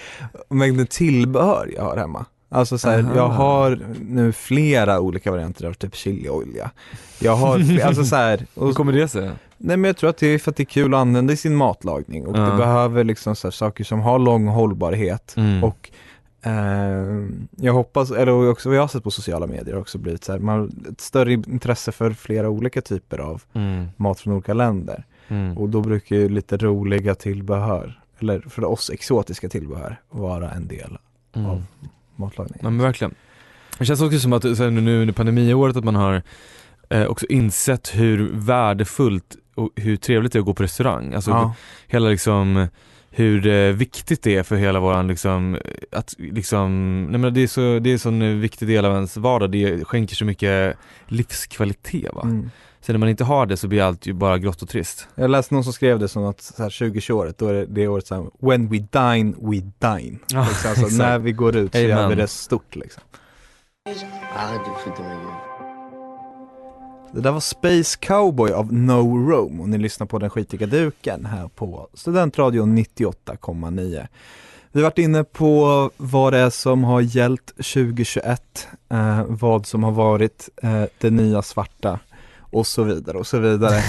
mängden 0.48 0.86
tillbehör 0.86 1.70
jag 1.76 1.82
har 1.84 1.96
hemma. 1.96 2.24
Alltså 2.52 2.78
så 2.78 2.90
här, 2.90 3.06
jag 3.16 3.28
har 3.28 3.80
nu 4.08 4.32
flera 4.32 5.00
olika 5.00 5.30
varianter 5.30 5.66
av 5.66 5.72
typ 5.72 5.94
chiliolja. 5.94 6.70
Jag 7.20 7.36
har, 7.36 7.58
fl- 7.58 7.82
alltså 7.86 8.04
så 8.04 8.16
här, 8.16 8.38
Hur 8.54 8.68
och, 8.68 8.74
kommer 8.74 8.92
det 8.92 9.08
sig? 9.08 9.30
nej 9.58 9.76
men 9.76 9.84
jag 9.88 9.96
tror 9.96 10.10
att 10.10 10.16
det 10.16 10.26
är 10.26 10.38
för 10.38 10.50
att 10.50 10.56
det 10.56 10.62
är 10.62 10.64
kul 10.64 10.94
att 10.94 11.00
använda 11.00 11.32
i 11.32 11.36
sin 11.36 11.56
matlagning 11.56 12.26
och 12.26 12.36
Ja. 12.38 12.40
det 12.42 12.56
behöver 12.56 13.04
liksom 13.04 13.36
så 13.36 13.46
här, 13.46 13.52
saker 13.52 13.84
som 13.84 14.00
har 14.00 14.18
lång 14.18 14.46
hållbarhet 14.46 15.34
Mm. 15.36 15.64
och 15.64 15.90
eh, 16.42 17.26
jag 17.56 17.72
hoppas, 17.72 18.10
eller 18.10 18.48
också 18.50 18.68
vad 18.68 18.76
jag 18.78 18.82
har 18.82 18.88
sett 18.88 19.04
på 19.04 19.10
sociala 19.10 19.46
medier 19.46 19.74
har 19.74 19.80
också 19.80 19.98
blivit 19.98 20.24
så 20.24 20.32
här, 20.32 20.38
man 20.38 20.58
har 20.58 20.68
ett 20.92 21.00
större 21.00 21.32
intresse 21.32 21.92
för 21.92 22.10
flera 22.10 22.48
olika 22.48 22.80
typer 22.80 23.18
av 23.18 23.42
Mm. 23.52 23.86
mat 23.96 24.20
från 24.20 24.32
olika 24.34 24.54
länder 24.54 25.04
Mm. 25.28 25.58
och 25.58 25.68
då 25.68 25.80
brukar 25.80 26.16
ju 26.16 26.28
lite 26.28 26.56
roliga 26.56 27.14
tillbehör, 27.14 28.00
eller 28.18 28.40
för 28.40 28.64
oss 28.64 28.90
exotiska 28.90 29.48
tillbehör, 29.48 30.00
vara 30.10 30.50
en 30.50 30.66
del 30.68 30.98
Mm. 31.36 31.50
av 31.50 31.62
matlagning. 32.22 32.58
Ja 32.62 32.70
men 32.70 32.82
verkligen. 32.82 33.14
Det 33.78 33.84
känns 33.84 34.00
också 34.00 34.18
som 34.18 34.32
att 34.32 34.44
här, 34.44 34.70
nu 34.70 35.00
under 35.00 35.14
pandemiåret 35.14 35.76
att 35.76 35.84
man 35.84 35.94
har 35.94 36.22
eh, 36.90 37.06
också 37.06 37.26
insett 37.26 37.94
hur 37.94 38.30
värdefullt 38.32 39.36
och 39.54 39.70
hur 39.76 39.96
trevligt 39.96 40.32
det 40.32 40.38
är 40.38 40.40
att 40.40 40.46
gå 40.46 40.54
på 40.54 40.62
restaurang. 40.62 41.14
Alltså 41.14 41.30
ja, 41.30 41.54
hela 41.86 42.08
liksom 42.08 42.68
hur 43.14 43.46
eh, 43.46 43.72
viktigt 43.72 44.22
det 44.22 44.36
är 44.36 44.42
för 44.42 44.56
hela 44.56 44.80
våran 44.80 45.08
liksom, 45.08 45.58
att 45.92 46.14
liksom, 46.18 47.02
nej 47.10 47.20
men 47.20 47.34
det 47.34 47.40
är 47.40 47.46
så, 47.46 47.78
det 47.78 47.90
är 47.90 47.92
en 47.92 47.98
sån 47.98 48.40
viktig 48.40 48.68
del 48.68 48.84
av 48.84 48.94
ens 48.94 49.16
vardag, 49.16 49.50
det 49.50 49.84
skänker 49.84 50.16
så 50.16 50.24
mycket 50.24 50.76
livskvalitet 51.06 52.14
va. 52.14 52.22
mm. 52.22 52.50
Så 52.80 52.92
när 52.92 52.98
man 52.98 53.08
inte 53.08 53.24
har 53.24 53.46
det 53.46 53.56
så 53.56 53.68
blir 53.68 53.82
allt 53.82 54.06
ju 54.06 54.12
bara 54.12 54.38
grått 54.38 54.62
och 54.62 54.68
trist. 54.68 55.08
Jag 55.14 55.30
läste 55.30 55.54
någon 55.54 55.64
som 55.64 55.72
skrev 55.72 55.98
det 55.98 56.08
som 56.08 56.24
att 56.24 56.40
så 56.40 56.62
här 56.62 56.70
2020-året, 56.70 57.38
då 57.38 57.48
är 57.48 57.54
det, 57.54 57.66
det 57.66 57.88
året 57.88 58.06
så 58.06 58.14
här, 58.14 58.30
when 58.40 58.68
we 58.68 58.78
dine, 58.78 59.34
we 59.40 59.56
dine. 59.78 60.18
Ja, 60.28 60.46
liksom, 60.48 60.70
alltså, 60.70 60.96
när 60.96 61.18
vi 61.18 61.32
går 61.32 61.56
ut 61.56 61.72
så 61.72 61.78
gör 61.78 62.08
vi 62.08 62.14
det 62.14 62.26
stort 62.26 62.76
liksom. 62.76 63.02
Det 67.14 67.20
där 67.20 67.32
var 67.32 67.40
Space 67.40 67.98
Cowboy 68.00 68.52
av 68.52 68.72
No 68.72 69.30
Rome 69.30 69.62
och 69.62 69.68
ni 69.68 69.78
lyssnar 69.78 70.06
på 70.06 70.18
den 70.18 70.30
skitiga 70.30 70.66
duken 70.66 71.26
här 71.26 71.48
på 71.48 71.88
Studentradion 71.94 72.78
98,9. 72.78 74.06
Vi 74.72 74.80
har 74.80 74.84
varit 74.90 74.98
inne 74.98 75.24
på 75.24 75.90
vad 75.96 76.32
det 76.32 76.38
är 76.38 76.50
som 76.50 76.84
har 76.84 77.00
gällt 77.00 77.46
2021, 77.56 78.68
eh, 78.90 79.22
vad 79.28 79.66
som 79.66 79.82
har 79.82 79.92
varit 79.92 80.48
eh, 80.62 80.82
det 80.98 81.10
nya 81.10 81.42
svarta 81.42 81.98
och 82.40 82.66
så 82.66 82.82
vidare 82.82 83.18
och 83.18 83.26
så 83.26 83.38
vidare. 83.38 83.82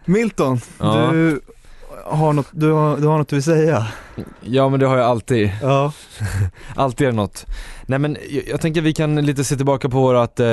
Milton, 0.04 0.60
Ja. 0.78 1.08
du, 1.12 1.40
har 2.04 2.32
något, 2.32 2.48
du, 2.52 2.70
har, 2.72 2.96
du 2.96 3.06
har 3.06 3.18
något 3.18 3.28
du 3.28 3.36
vill 3.36 3.42
säga? 3.42 3.86
ja 4.40 4.68
men 4.68 4.80
det 4.80 4.86
har 4.86 4.96
jag 4.96 5.06
alltid. 5.06 5.50
Ja. 5.62 5.92
Alltid 6.76 7.06
är 7.06 7.10
det 7.10 7.16
något. 7.16 7.46
Nej 7.86 7.98
men 7.98 8.16
jag, 8.30 8.48
jag 8.48 8.60
tänker 8.60 8.80
vi 8.80 8.92
kan 8.92 9.26
lite 9.26 9.44
se 9.44 9.56
tillbaka 9.56 9.88
på 9.88 9.96
vårat 10.00 10.40
eh, 10.40 10.46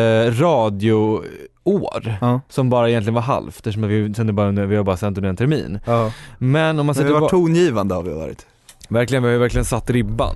radioår. 1.65 2.13
Ja. 2.21 2.41
Som 2.49 2.69
bara 2.69 2.89
egentligen 2.89 3.13
var 3.13 3.21
halvt 3.21 3.55
eftersom 3.57 3.81
vi, 3.87 4.13
sände 4.13 4.33
bara, 4.33 4.47
under- 4.47 4.65
vi 4.65 4.75
har 4.75 4.83
bara 4.83 4.97
sänt 4.97 5.17
under 5.17 5.29
en 5.29 5.35
termin. 5.35 5.79
ja. 5.85 6.11
Men 6.37 6.69
om 6.69 6.75
man 6.77 6.85
Men 6.85 6.95
ser 6.95 7.03
vi 7.03 7.09
tillbaka, 7.09 7.29
tongivande 7.31 7.95
har 7.95 8.03
vi 8.03 8.13
varit. 8.13 8.45
verkligen, 8.89 9.23
vi 9.23 9.29
har 9.29 9.33
ju 9.33 9.39
verkligen 9.39 9.65
satt 9.65 9.89
ribban. 9.89 10.35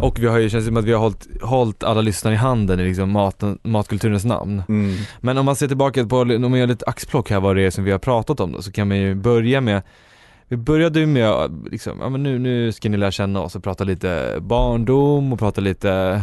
Och 0.00 0.18
vi 0.18 0.26
har 0.26 0.38
ju, 0.38 0.50
känns 0.50 0.66
som 0.66 0.76
att 0.76 0.84
vi 0.84 0.92
har 0.92 1.00
hållit, 1.00 1.42
hållit 1.42 1.84
alla 1.84 2.00
lyssnare 2.00 2.34
i 2.34 2.36
handen 2.36 2.80
i 2.80 2.84
liksom 2.84 3.10
maten, 3.10 3.58
matkulturens 3.62 4.24
namn. 4.24 4.62
Mm. 4.68 4.96
Men 5.20 5.38
om 5.38 5.44
man 5.46 5.56
ser 5.56 5.68
tillbaka 5.68 6.06
på, 6.06 6.16
om 6.20 6.40
man 6.50 6.58
gör 6.58 6.66
lite 6.66 6.84
axplock 6.86 7.30
här 7.30 7.40
vad 7.40 7.56
det 7.56 7.62
är 7.62 7.70
som 7.70 7.84
vi 7.84 7.90
har 7.90 7.98
pratat 7.98 8.40
om 8.40 8.52
då, 8.52 8.62
så 8.62 8.72
kan 8.72 8.88
man 8.88 8.96
ju 8.98 9.14
börja 9.14 9.60
med 9.60 9.82
vi 10.48 10.56
började 10.56 11.00
ju 11.00 11.06
med, 11.06 11.50
liksom, 11.70 11.98
ja 12.00 12.08
men 12.08 12.22
nu, 12.22 12.38
nu 12.38 12.72
ska 12.72 12.88
ni 12.88 12.96
lära 12.96 13.10
känna 13.10 13.40
oss 13.40 13.56
och 13.56 13.62
prata 13.62 13.84
lite 13.84 14.36
barndom 14.40 15.32
och 15.32 15.38
prata 15.38 15.60
lite 15.60 16.22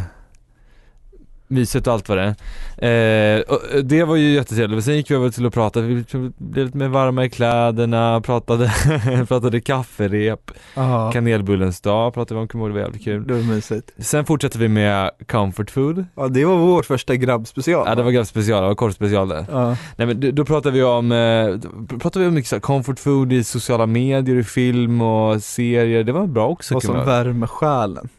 mysigt 1.48 1.88
och 1.88 1.94
allt 1.94 2.10
vad 2.10 2.18
det 2.18 2.36
är. 2.78 3.38
Eh, 3.38 3.42
och 3.42 3.86
det 3.86 4.04
var 4.04 4.16
ju 4.16 4.32
jättetrevligt, 4.34 4.86
sen 4.86 4.96
gick 4.96 5.12
vi 5.12 5.16
över 5.16 5.30
till 5.30 5.46
att 5.46 5.54
prata, 5.54 5.82
vi 5.82 6.04
blev 6.38 6.66
lite 6.66 6.78
mer 6.78 6.88
varma 6.88 7.26
i 7.26 7.30
kläderna, 7.30 8.22
pratade, 8.22 8.72
pratade 9.28 9.62
kafferep, 9.62 10.52
Ja. 10.76 11.12
kanelbullens 11.14 11.82
dag 11.82 12.14
pratade 12.14 12.36
vi 12.36 12.42
om, 12.42 12.48
kommer 12.48 12.68
det 12.68 12.74
var 12.74 12.80
jävligt 12.82 13.04
kul. 13.04 13.28
Det 13.28 13.34
var 13.34 13.42
mysigt. 13.42 13.92
Sen 13.98 14.26
fortsatte 14.26 14.58
vi 14.60 14.68
med 14.68 15.10
comfort 15.28 15.72
food, 15.72 16.06
Ja 16.16 16.28
det 16.28 16.46
var 16.46 16.58
vår 16.58 16.84
första 16.84 17.16
grabbspecial. 17.16 17.84
ja 17.88 17.96
det 17.96 18.04
var 18.04 18.12
ganska 18.12 18.32
special, 18.42 18.62
det 18.62 18.68
var 18.68 18.76
korvspecial 18.76 19.28
där. 19.30 19.46
Ja. 19.52 19.76
Nej 19.96 20.08
men 20.08 20.36
då, 20.36 20.46
pratar 20.46 20.72
vi 20.72 20.84
om, 20.84 21.12
eh, 21.12 21.48
då 21.90 22.00
pratar 22.00 22.20
vi 22.20 22.28
om 22.28 22.34
mycket 22.34 22.50
så 22.50 22.56
här 22.56 22.62
comfort 22.62 23.00
food 23.00 23.34
i 23.34 23.44
sociala 23.44 23.86
medier, 23.86 24.36
i 24.36 24.44
film 24.44 25.02
och 25.02 25.44
serier, 25.44 26.04
det 26.04 26.12
var 26.12 26.28
bra 26.28 26.48
också 26.48 26.74
Vad 26.74 26.84
kan 26.84 26.96
som 26.96 27.06
värmer 27.06 27.48
själen. 27.48 28.10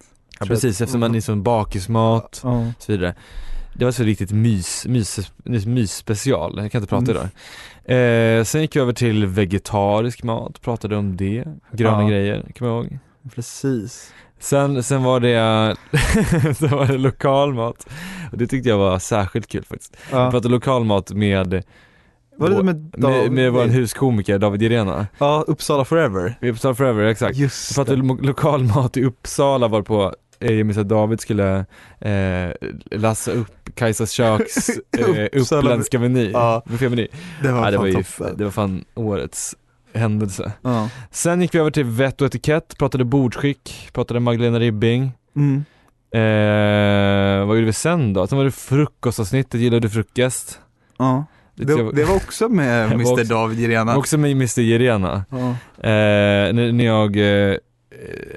Ja 0.41 0.47
precis, 0.47 0.81
eftersom 0.81 1.01
man 1.01 1.15
är 1.15 1.21
sån 1.21 1.43
bakismat 1.43 2.41
Ja. 2.45 2.51
och 2.59 2.83
så 2.83 2.93
vidare. 2.93 3.15
Det 3.75 3.85
var 3.85 3.93
så 3.93 4.03
riktigt 4.03 4.33
mys, 4.33 4.87
mys, 4.89 5.33
mys, 5.45 5.67
mysspecial, 5.67 6.59
jag 6.63 6.73
kan 6.73 6.81
inte 6.83 6.91
prata 6.91 7.11
Mm. 7.13 7.17
idag. 7.85 8.39
Eh, 8.39 8.45
sen 8.45 8.61
gick 8.61 8.77
vi 8.77 8.81
över 8.81 8.93
till 8.93 9.27
vegetarisk 9.27 10.23
mat, 10.23 10.61
pratade 10.61 10.97
om 10.97 11.17
det, 11.17 11.45
gröna 11.73 12.03
Ja. 12.03 12.09
grejer, 12.09 12.47
kommer 12.59 12.73
jag 12.73 12.85
ihåg. 12.85 12.99
Precis. 13.35 14.13
Sen, 14.41 14.83
sen 14.83 15.03
var 15.03 15.21
det, 15.21 15.77
sen 16.57 16.71
var 16.71 16.87
det 16.87 16.99
lokal 16.99 17.55
mat 17.55 17.87
och 18.33 18.39
det 18.39 18.47
tyckte 18.47 18.69
jag 18.69 18.79
var 18.79 18.99
särskilt 18.99 19.47
kul 19.47 19.65
faktiskt. 19.65 19.97
Vi 20.11 20.17
Ja. 20.17 20.31
pratade 20.31 20.49
lokal 20.55 20.85
mat 20.85 21.13
med, 21.13 21.63
Var 22.37 22.49
det 22.51 22.55
med, 22.57 22.65
med, 22.65 22.91
David- 22.97 23.31
med 23.33 23.53
vår 23.53 23.65
huskomiker 23.67 24.39
David 24.39 24.63
Irena. 24.63 25.07
Ja, 25.19 25.45
Uppsala 25.47 25.85
Forever. 25.85 26.39
Vi 26.41 26.51
Uppsala 26.51 26.75
Forever, 26.75 27.05
exakt. 27.05 27.37
Vi 27.37 27.43
Just 27.43 27.75
pratade 27.75 27.97
det. 27.97 28.07
lo- 28.07 28.19
lokal 28.23 28.65
mat 28.65 28.97
i 28.97 29.05
Uppsala 29.05 29.69
var 29.69 29.83
att 30.79 30.89
David 30.89 31.21
skulle 31.21 31.65
eh, 32.01 32.51
lassa 32.91 33.33
upp 33.33 33.71
Kajsas 33.75 34.11
köks 34.11 34.69
eh, 34.99 35.27
uppländska 35.33 35.99
meny, 35.99 36.31
Ja. 36.31 36.63
buffémeny. 36.67 37.09
Det 37.43 37.53
var 37.53 37.65
Ja, 37.65 37.71
det, 37.71 37.79
var 37.79 37.87
ju, 37.87 38.03
det 38.37 38.45
var 38.45 38.51
fan 38.51 38.85
årets 38.95 39.57
händelse. 39.95 40.53
Ja. 40.63 40.89
Sen 41.11 41.41
gick 41.43 41.55
vi 41.55 41.59
över 41.59 41.71
till 41.71 41.85
vett 41.85 42.21
och 42.21 42.27
etikett, 42.27 42.79
pratade 42.79 43.05
bordsskick, 43.05 43.89
pratade 43.93 44.21
Magdalena 44.21 44.59
Ribbing. 44.59 45.13
Mm. 45.37 45.65
Eh, 46.11 47.47
vad 47.47 47.57
gjorde 47.57 47.67
vi 47.67 47.73
sen 47.73 48.13
då? 48.13 48.27
Sen 48.27 48.39
var 48.39 48.45
det 48.45 48.51
frukostavsnittet, 48.51 49.61
gillade 49.61 49.81
du 49.81 49.91
frukost? 49.91 50.61
ja. 50.99 51.25
Det 51.55 51.65
Det, 51.93 52.05
var 52.05 52.17
också 52.17 52.49
med 52.49 52.93
Mr 52.93 53.25
David 53.25 53.61
Irena. 53.61 53.97
Också 53.97 54.19
med 54.19 54.31
Mr 54.31 54.61
Irena. 54.61 55.25
Ja. 55.31 55.49
Eh, 55.89 56.53
när, 56.53 56.73
när 56.73 56.85
jag, 56.85 57.17
eh, 57.51 57.57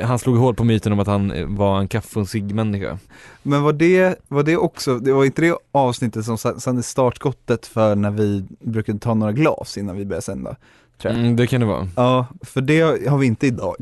han 0.01 0.19
slog 0.19 0.37
hål 0.37 0.55
på 0.55 0.63
myten 0.63 0.91
om 0.93 0.99
att 0.99 1.07
han 1.07 1.31
eh, 1.31 1.45
var 1.47 1.79
en 1.79 1.87
kaffe 1.87 2.19
och 2.19 2.29
cigg-människa. 2.29 2.97
Men 3.43 3.63
var 3.63 3.73
det, 3.73 4.15
var 4.27 4.43
det 4.43 4.57
också, 4.57 4.99
det 4.99 5.13
var 5.13 5.25
inte 5.25 5.41
det 5.41 5.57
avsnittet 5.71 6.25
som 6.25 6.33
är 6.77 6.81
startskottet 6.81 7.65
för 7.65 7.95
när 7.95 8.11
vi 8.11 8.45
brukade 8.59 8.99
ta 8.99 9.13
några 9.13 9.31
glas 9.31 9.77
innan 9.77 9.95
vi 9.97 10.05
började 10.05 10.21
sända? 10.21 10.55
Tror 11.01 11.13
jag. 11.13 11.21
Mm, 11.21 11.35
det 11.35 11.47
kan 11.47 11.61
det 11.61 11.67
vara. 11.67 11.87
Ja, 11.95 12.25
för 12.41 12.61
det 12.61 13.07
har 13.07 13.17
vi 13.17 13.25
inte 13.27 13.47
idag. 13.47 13.75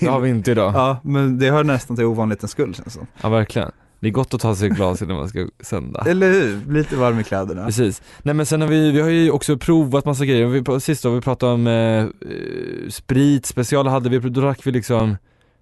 Det 0.00 0.06
har 0.06 0.20
vi 0.20 0.30
inte 0.30 0.50
idag. 0.50 0.72
Ja, 0.74 0.88
Ja, 0.88 0.98
men 1.02 1.38
det 1.38 1.50
hör 1.50 1.64
nästan 1.64 1.96
till 1.96 2.04
ovanlighetens 2.04 2.52
skull 2.52 2.74
känns 2.74 2.84
det 2.84 3.06
som. 3.22 3.30
verkligen. 3.32 3.70
Det 4.02 4.08
är 4.08 4.12
gott 4.12 4.34
att 4.34 4.40
ta 4.40 4.54
sig 4.54 4.68
ett 4.68 4.76
glas 4.76 5.02
innan 5.02 5.16
man 5.16 5.28
ska 5.28 5.48
sända. 5.60 6.04
Eller 6.06 6.32
hur? 6.32 6.72
Lite 6.72 6.96
varm 6.96 7.20
i 7.20 7.24
kläderna. 7.24 7.64
Precis. 7.64 8.02
Nej 8.22 8.34
men 8.34 8.46
sen 8.46 8.60
har 8.60 8.68
vi, 8.68 8.90
vi 8.90 9.00
har 9.00 9.08
ju 9.08 9.30
också 9.30 9.58
provat 9.58 10.04
massa 10.04 10.24
grejer. 10.24 10.46
Vi, 10.46 10.80
sist 10.80 11.02
då 11.02 11.10
vi 11.10 11.20
pratade 11.20 11.52
om 11.52 11.66
eh, 11.66 11.72
eh, 11.74 12.88
sprit, 12.90 13.46
special 13.46 13.86
hade 13.86 14.08
vi, 14.08 14.18
då 14.18 14.40
drack 14.40 14.66
vi 14.66 14.70
liksom 14.70 15.16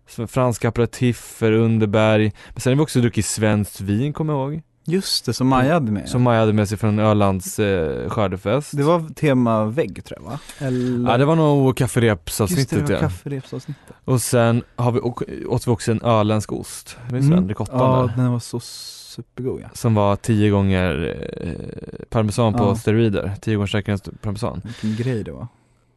som 0.09 0.29
franska 0.29 0.69
aperitiffer, 0.69 1.53
Underberg. 1.53 2.33
Men 2.49 2.61
sen 2.61 2.71
har 2.71 2.77
vi 2.77 2.83
också 2.83 3.01
druckit 3.01 3.27
svenskt 3.27 3.81
vin 3.81 4.13
kommer 4.13 4.33
jag 4.33 4.53
ihåg. 4.53 4.63
Just 4.85 5.25
det, 5.25 5.33
som 5.33 5.49
Maja 5.49 5.75
hade 5.75 5.93
med. 5.93 6.09
Som 6.09 6.23
Maja 6.23 6.41
hade 6.41 6.53
med 6.53 6.69
sig 6.69 6.79
från 6.79 6.99
Ölands 6.99 7.59
eh, 7.59 8.09
skördefest. 8.09 8.77
Det 8.77 8.83
var 8.83 9.15
tema 9.15 9.65
vägg 9.65 10.05
tror 10.05 10.19
jag 10.23 10.31
va? 10.31 10.39
Eller? 10.59 11.11
Ja 11.11 11.19
det 11.19 11.25
var 11.25 11.37
nog 11.37 11.69
Just 11.69 11.77
det, 11.77 11.85
kafferepsavsnittet 11.85 12.71
det 12.71 12.83
var 12.83 12.93
ja. 12.93 13.01
kafferepsavsnittet. 13.01 13.95
Och 14.05 14.23
sen 14.23 14.63
har 14.77 14.93
vi, 14.93 15.01
åt 15.47 15.67
vi 15.67 15.71
också 15.71 15.93
en 15.93 16.03
öländsk 16.03 16.53
ost, 16.53 16.97
minns 17.11 17.25
du 17.27 17.31
den? 17.35 17.45
Mm. 17.45 17.55
Ja, 17.71 18.09
där. 18.17 18.23
den 18.23 18.33
var 18.33 18.39
så 18.39 18.61
supergod 18.61 19.61
ja. 19.61 19.69
Som 19.73 19.95
var 19.95 20.17
tio 20.17 20.51
gånger 20.51 21.17
eh, 21.41 22.07
parmesan 22.09 22.53
på 22.53 22.65
Ja. 22.65 22.77
steroider, 22.77 23.33
tio 23.41 23.55
gånger 23.55 23.67
starkare 23.67 23.99
parmesan. 24.23 24.63
Vilken 24.65 25.05
grej 25.05 25.25
det 25.25 25.33
var. 25.33 25.47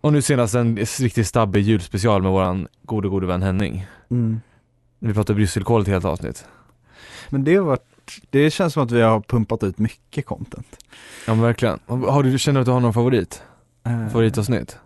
Och 0.02 0.14
nu 0.14 0.22
senast 0.22 0.56
en 0.56 0.78
riktigt 0.78 1.28
stabbig 1.28 1.62
julspecial 1.62 2.22
med 2.22 2.32
våran 2.32 2.68
gode 2.86 3.10
gode 3.10 3.28
vän 3.28 3.42
Henning. 3.42 3.88
Mm. 4.12 4.42
Vi 5.00 5.14
pratade 5.14 5.36
brysselkål 5.36 5.82
ett 5.82 5.88
helt 5.88 6.06
avsnitt. 6.06 6.46
Men 7.30 7.44
det 7.44 7.56
har 7.56 7.78
det 8.30 8.50
känns 8.52 8.74
som 8.74 8.84
att 8.84 8.92
vi 8.92 9.02
har 9.02 9.20
pumpat 9.22 9.64
ut 9.64 9.78
mycket 9.78 10.26
content. 10.26 10.78
Ja 11.28 11.34
men 11.34 11.42
verkligen. 11.44 11.80
Har 11.88 12.24
du, 12.24 12.40
känner 12.40 12.60
du 12.60 12.62
att 12.62 12.66
du 12.66 12.72
har 12.72 12.80
någon 12.80 12.94
favorit? 12.94 13.44
Eh, 13.86 14.08
Favoritavsnitt? 14.08 14.78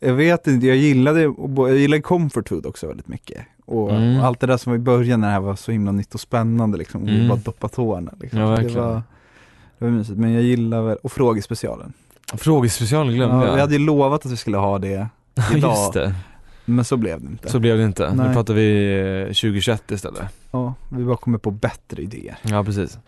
Jag 0.00 0.14
vet 0.14 0.46
inte, 0.46 0.66
jag 0.66 0.76
gillade, 0.76 1.20
jag 1.56 1.76
gillade 1.76 2.02
comfort 2.02 2.48
food 2.48 2.66
också 2.66 2.86
väldigt 2.86 3.08
mycket. 3.08 3.46
Och 3.64 3.90
Mm. 3.90 4.20
allt 4.24 4.40
det 4.40 4.46
där 4.46 4.56
som 4.56 4.70
var 4.70 4.76
i 4.76 4.80
början 4.82 5.20
när 5.20 5.26
det 5.28 5.32
här 5.32 5.40
var 5.40 5.56
så 5.56 5.72
himla 5.72 5.92
nytt 5.92 6.14
och 6.14 6.20
spännande 6.20 6.78
liksom. 6.78 7.02
Och 7.02 7.08
vi 7.08 7.14
Mm. 7.16 7.28
bara 7.28 7.38
doppa 7.38 7.68
tårna 7.68 8.12
liksom. 8.20 8.38
Ja, 8.40 8.46
det, 8.46 8.50
verkligen. 8.62 8.84
var, 8.86 8.94
det 9.78 9.84
var 9.84 9.88
mysigt, 9.90 10.18
men 10.18 10.32
jag 10.32 10.42
gillar 10.42 10.82
väl, 10.82 10.96
och 11.02 11.12
frågespecialen. 11.12 11.92
Frågespecialen 12.34 13.14
glömde 13.14 13.36
Ja, 13.36 13.46
jag. 13.46 13.54
vi 13.54 13.60
hade 13.60 13.72
ju 13.72 13.78
lovat 13.78 14.26
att 14.26 14.32
vi 14.32 14.36
skulle 14.36 14.56
ha 14.56 14.78
det 14.78 15.08
idag, 15.54 15.70
Just 15.70 15.92
det, 15.92 16.14
men 16.70 16.84
så 16.84 16.96
blev 16.96 17.20
det 17.20 17.26
inte. 17.26 17.48
så 17.48 17.58
blev 17.58 17.78
det 17.78 17.84
inte. 17.84 18.10
Nu 18.14 18.22
Nej. 18.22 18.34
pratar 18.34 18.54
vi 18.54 18.98
eh, 19.20 19.26
2021 19.26 19.90
istället. 19.90 20.22
Ja, 20.50 20.74
vi 20.88 21.04
bara 21.04 21.16
kommer 21.16 21.38
på 21.38 21.50
bättre 21.50 22.02
idéer. 22.02 22.38
Ja 22.42 22.64
precis. 22.64 22.98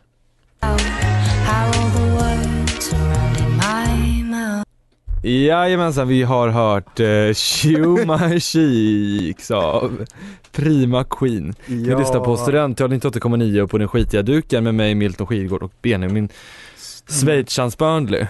Jajamensan, 5.24 6.08
vi 6.08 6.22
har 6.22 6.48
hört 6.48 7.00
eh, 7.00 7.34
Shoe 7.34 8.06
My 8.06 8.40
Cheeks 8.40 9.50
av 9.50 10.04
Prima 10.52 11.04
Queen. 11.04 11.54
Vi 11.66 11.94
lyssnar 11.94 12.24
på 12.24 12.36
Studentradion 12.36 13.00
98,9 13.00 13.60
och 13.60 13.70
på 13.70 13.78
den 13.78 13.88
skitiga 13.88 14.22
duken 14.22 14.64
med 14.64 14.74
mig 14.74 14.94
Milton 14.94 15.26
Skidgård 15.26 15.62
och 15.62 15.72
Benjamin 15.82 16.28
Schweizans 17.08 17.78
Burnley. 17.78 18.26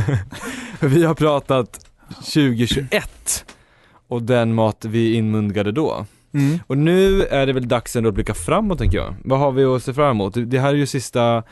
vi 0.80 1.04
har 1.04 1.14
pratat 1.14 1.86
2021 2.08 3.44
och 4.08 4.22
den 4.22 4.54
mat 4.54 4.84
vi 4.84 5.14
inmundgade 5.14 5.72
då. 5.72 6.06
Mm. 6.34 6.58
Och 6.66 6.78
nu 6.78 7.22
är 7.22 7.46
det 7.46 7.52
väl 7.52 7.68
dags 7.68 7.96
ändå 7.96 8.08
att 8.08 8.14
blicka 8.14 8.34
framåt 8.34 8.78
tänker 8.78 8.98
jag. 8.98 9.14
Vad 9.24 9.38
har 9.38 9.52
vi 9.52 9.64
att 9.64 9.82
se 9.82 9.94
fram 9.94 10.10
emot? 10.10 10.34
Det 10.46 10.58
här 10.58 10.68
är 10.68 10.74
ju 10.74 10.86
sista 10.86 11.42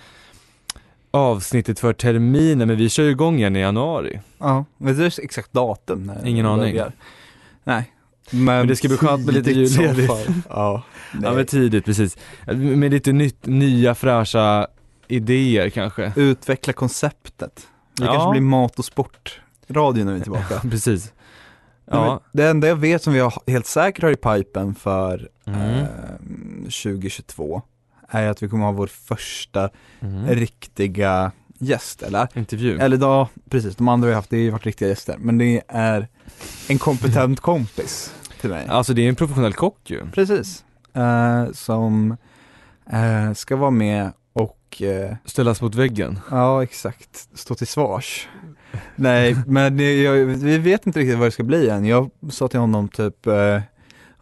avsnittet 1.10 1.80
för 1.80 1.92
terminen 1.92 2.68
men 2.68 2.76
vi 2.76 2.88
kör 2.88 3.02
ju 3.04 3.10
igång 3.10 3.38
igen 3.38 3.56
i 3.56 3.60
januari. 3.60 4.20
Ja, 4.38 4.64
vet 4.78 4.96
du 4.96 5.06
exakt 5.24 5.52
datum? 5.52 6.02
När 6.06 6.26
Ingen 6.26 6.46
aning. 6.46 6.78
Nej. 7.64 7.92
Men, 8.30 8.44
Men 8.44 8.66
det 8.68 8.76
ska 8.76 8.88
bli 8.88 8.96
skönt 8.96 9.26
med 9.26 9.34
lite 9.34 9.50
julledigt. 9.50 10.12
Ja, 10.48 10.82
nej. 11.12 11.22
Ja 11.24 11.32
men 11.34 11.46
tidigt 11.46 11.84
precis. 11.84 12.16
Med 12.56 12.90
lite 12.90 13.12
nytt, 13.12 13.46
nya 13.46 13.94
fräscha 13.94 14.66
idéer 15.08 15.70
kanske. 15.70 16.12
Utveckla 16.16 16.72
konceptet. 16.72 17.66
Det 17.96 18.04
Ja. 18.04 18.12
kanske 18.12 18.30
blir 18.30 18.40
mat 18.40 18.78
och 18.78 18.84
sport. 18.84 19.40
Radio 19.68 20.04
när 20.04 20.12
vi 20.12 20.18
är 20.18 20.22
tillbaka. 20.22 20.60
Precis. 20.70 21.12
Ja. 21.86 22.20
Det 22.32 22.46
enda 22.48 22.68
jag 22.68 22.76
vet 22.76 23.02
som 23.02 23.12
vi 23.12 23.18
har 23.20 23.32
helt 23.46 23.66
säkert 23.66 24.02
har 24.04 24.10
i 24.10 24.16
pipen 24.16 24.74
för 24.74 25.28
Mm. 25.46 25.60
eh, 25.60 25.86
2022 26.62 27.62
är 28.08 28.28
att 28.28 28.42
vi 28.42 28.48
kommer 28.48 28.64
ha 28.64 28.72
vår 28.72 28.86
första 28.86 29.70
Mm. 30.00 30.26
riktiga 30.28 31.32
gäst, 31.58 32.02
eller? 32.02 32.28
Intervju. 32.34 32.78
Eller 32.78 32.98
ja, 32.98 33.28
precis, 33.50 33.76
de 33.76 33.88
andra 33.88 34.06
vi 34.06 34.12
har 34.12 34.18
haft, 34.18 34.30
det 34.30 34.36
har 34.36 34.42
ju 34.42 34.50
varit 34.50 34.66
riktiga 34.66 34.88
gäster, 34.88 35.16
men 35.18 35.38
det 35.38 35.62
är 35.68 36.08
en 36.68 36.78
kompetent 36.78 37.40
kompis 37.50 38.14
till 38.40 38.50
mig. 38.50 38.66
Alltså 38.68 38.94
det 38.94 39.02
är 39.02 39.08
en 39.08 39.14
professionell 39.16 39.52
kock 39.52 39.90
ju. 39.90 40.10
Precis. 40.10 40.64
Eh, 40.94 41.52
som 41.52 42.16
eh, 42.92 43.32
ska 43.32 43.56
vara 43.56 43.70
med 43.70 44.12
och 44.72 44.82
eh, 44.82 45.14
Ställas 45.24 45.60
mot 45.62 45.74
väggen. 45.74 46.18
Ja, 46.30 46.62
exakt. 46.62 47.28
Stå 47.34 47.54
till 47.54 47.66
svars. 47.66 48.28
Nej, 48.96 49.36
men 49.46 50.02
jag, 50.02 50.14
vi 50.24 50.58
vet 50.58 50.86
inte 50.86 51.00
riktigt 51.00 51.18
vad 51.18 51.26
det 51.26 51.30
ska 51.32 51.42
bli 51.42 51.68
än. 51.68 51.84
Jag 51.84 52.10
sa 52.30 52.48
till 52.48 52.60
honom 52.60 52.88
typ, 52.88 53.26
eh, 53.26 53.34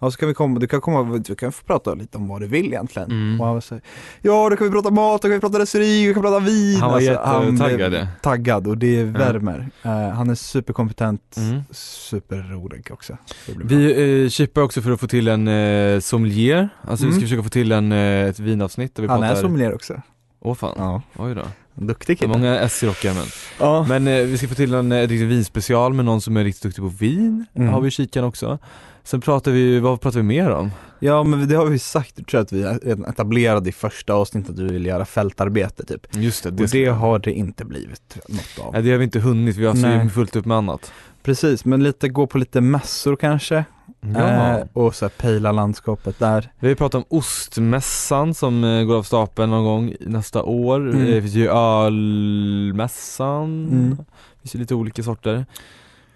ja 0.01 0.11
så 0.11 0.13
kan 0.13 0.29
vi 0.29 0.35
komma, 0.35 0.59
du 0.59 0.67
kan 0.67 0.81
komma, 0.81 1.19
du 1.19 1.35
kan 1.35 1.53
få 1.53 1.65
prata 1.65 1.95
lite 1.95 2.19
om 2.19 2.29
vad 2.29 2.41
du 2.41 2.47
vill 2.47 2.67
egentligen. 2.67 3.11
Mm. 3.11 3.41
Och 3.41 3.47
han 3.47 3.55
var 3.55 3.61
så 3.61 3.75
här, 3.75 3.83
ja 4.23 4.49
då 4.51 4.57
kan 4.57 4.67
vi 4.67 4.73
prata 4.73 4.91
mat, 4.91 5.23
då 5.23 5.29
kan 5.29 5.35
vi 5.35 5.41
prata 5.41 5.59
restaurangi, 5.59 6.07
vi 6.07 6.15
kan 6.15 6.23
prata 6.23 6.39
vin. 6.41 6.81
Han 6.81 6.91
var 6.91 6.97
Alltså, 6.97 7.11
jättetaggad. 7.13 8.07
Taggad 8.23 8.67
och 8.67 8.79
det 8.79 9.05
värmer. 9.05 9.69
Eh, 9.83 9.91
han 10.09 10.31
är 10.31 10.35
superkompetent, 10.35 11.37
Mm. 11.37 11.63
superrolig 11.71 12.89
också. 12.91 13.17
Vi 13.65 14.23
eh, 14.25 14.29
chippar 14.29 14.63
också 14.63 14.83
för 14.83 14.91
att 14.91 15.01
få 15.01 15.07
till 15.07 15.29
en 15.29 15.49
eh, 15.49 16.01
sommelier. 16.01 16.69
Alltså 16.83 17.07
vi 17.07 17.13
ska 17.13 17.19
Mm. 17.19 17.21
försöka 17.29 17.43
få 17.43 17.49
till 17.49 17.73
en, 17.73 17.93
eh, 17.93 18.29
ett 18.29 18.39
vinavsnitt 18.39 18.95
där 18.95 19.03
vi 19.03 19.09
han 19.09 19.23
är 19.23 19.29
pratar 19.29 19.43
sommelier 19.43 19.75
också. 19.75 20.03
Åh 20.41 20.55
fan, 20.55 20.75
Ja, 20.79 21.03
oj 21.17 21.35
då. 21.35 21.43
duktig 21.75 22.17
Det 22.17 22.19
kille. 22.21 22.33
många 22.39 22.59
S 22.61 22.83
i 22.83 22.87
rockärmen. 22.87 23.27
Ja. 23.61 23.87
Men 23.89 24.07
eh, 24.09 24.25
vi 24.25 24.39
ska 24.39 24.49
få 24.49 24.55
till 24.55 24.75
en 24.75 24.93
eh, 24.93 25.01
riktig 25.01 25.27
vinspecial 25.27 25.93
med 25.95 26.05
någon 26.05 26.21
som 26.21 26.37
är 26.37 26.45
riktigt 26.45 26.63
duktig 26.63 26.83
på 26.83 26.89
vin. 26.89 27.47
Mm. 27.55 27.69
Har 27.69 27.81
vi 27.81 27.89
i 27.89 27.91
kikan 27.91 28.25
också. 28.25 28.59
Sen 29.05 29.21
pratar 29.21 29.51
vi, 29.51 29.79
vad 29.81 30.01
pratar 30.01 30.19
vi 30.19 30.23
mer 30.23 30.51
om? 30.51 30.71
Ja 30.99 31.23
men 31.23 31.49
det 31.49 31.55
har 31.57 31.67
vi 31.67 31.79
sagt, 31.79 32.13
jag 32.17 32.27
tror 32.27 32.41
att 32.41 32.53
vi 32.53 32.63
redan 32.65 33.05
etablerade 33.05 33.69
i 33.69 33.73
första 33.73 34.13
avsnittet 34.15 34.51
att 34.51 34.57
du 34.57 34.69
vill 34.69 34.87
göra 34.87 35.05
fältarbete 35.05 35.85
typ. 35.85 36.17
Just 36.17 36.43
det, 36.45 36.63
och 36.63 36.69
ska- 36.69 36.79
det 36.79 36.87
har 36.87 37.19
det 37.19 37.33
inte 37.33 37.65
blivit 37.65 38.19
något 38.29 38.67
av. 38.67 38.73
Nej, 38.73 38.83
det 38.83 38.91
har 38.91 38.99
vi 38.99 39.05
inte 39.05 39.21
hunnit, 39.21 39.57
vi 39.57 39.67
har 39.67 39.75
så 39.75 39.81
Nej. 39.81 40.09
fullt 40.09 40.37
upp 40.37 40.47
med 40.47 40.57
annat. 40.57 40.93
Precis, 41.23 41.65
men 41.65 41.83
lite 41.83 42.09
gå 42.09 42.27
på 42.27 42.39
lite 42.39 42.61
mässor 42.61 43.17
kanske. 43.17 43.65
Ja. 44.01 44.59
Eh, 44.59 44.67
och 44.73 44.95
så 44.95 45.09
pejla 45.09 45.53
landskapet 45.53 46.19
där. 46.19 46.53
Vi 46.61 46.69
har 46.69 46.75
pratat 46.75 46.95
om 47.11 47.19
ostmässan 47.19 48.35
som 48.35 48.65
eh, 48.65 48.85
går 48.85 48.97
av 48.97 49.03
stapeln 49.03 49.51
någon 49.51 49.65
gång 49.65 49.95
nästa 50.01 50.43
år. 50.43 50.81
Mm. 50.81 51.01
Eh, 51.01 51.07
Det 51.15 51.23
finns 51.23 51.35
ju 51.35 51.49
ölmässan. 51.51 53.45
Mm. 53.69 53.91
Det 53.97 54.41
finns 54.41 54.55
ju 54.55 54.59
lite 54.59 54.75
olika 54.75 55.03
sorter. 55.03 55.47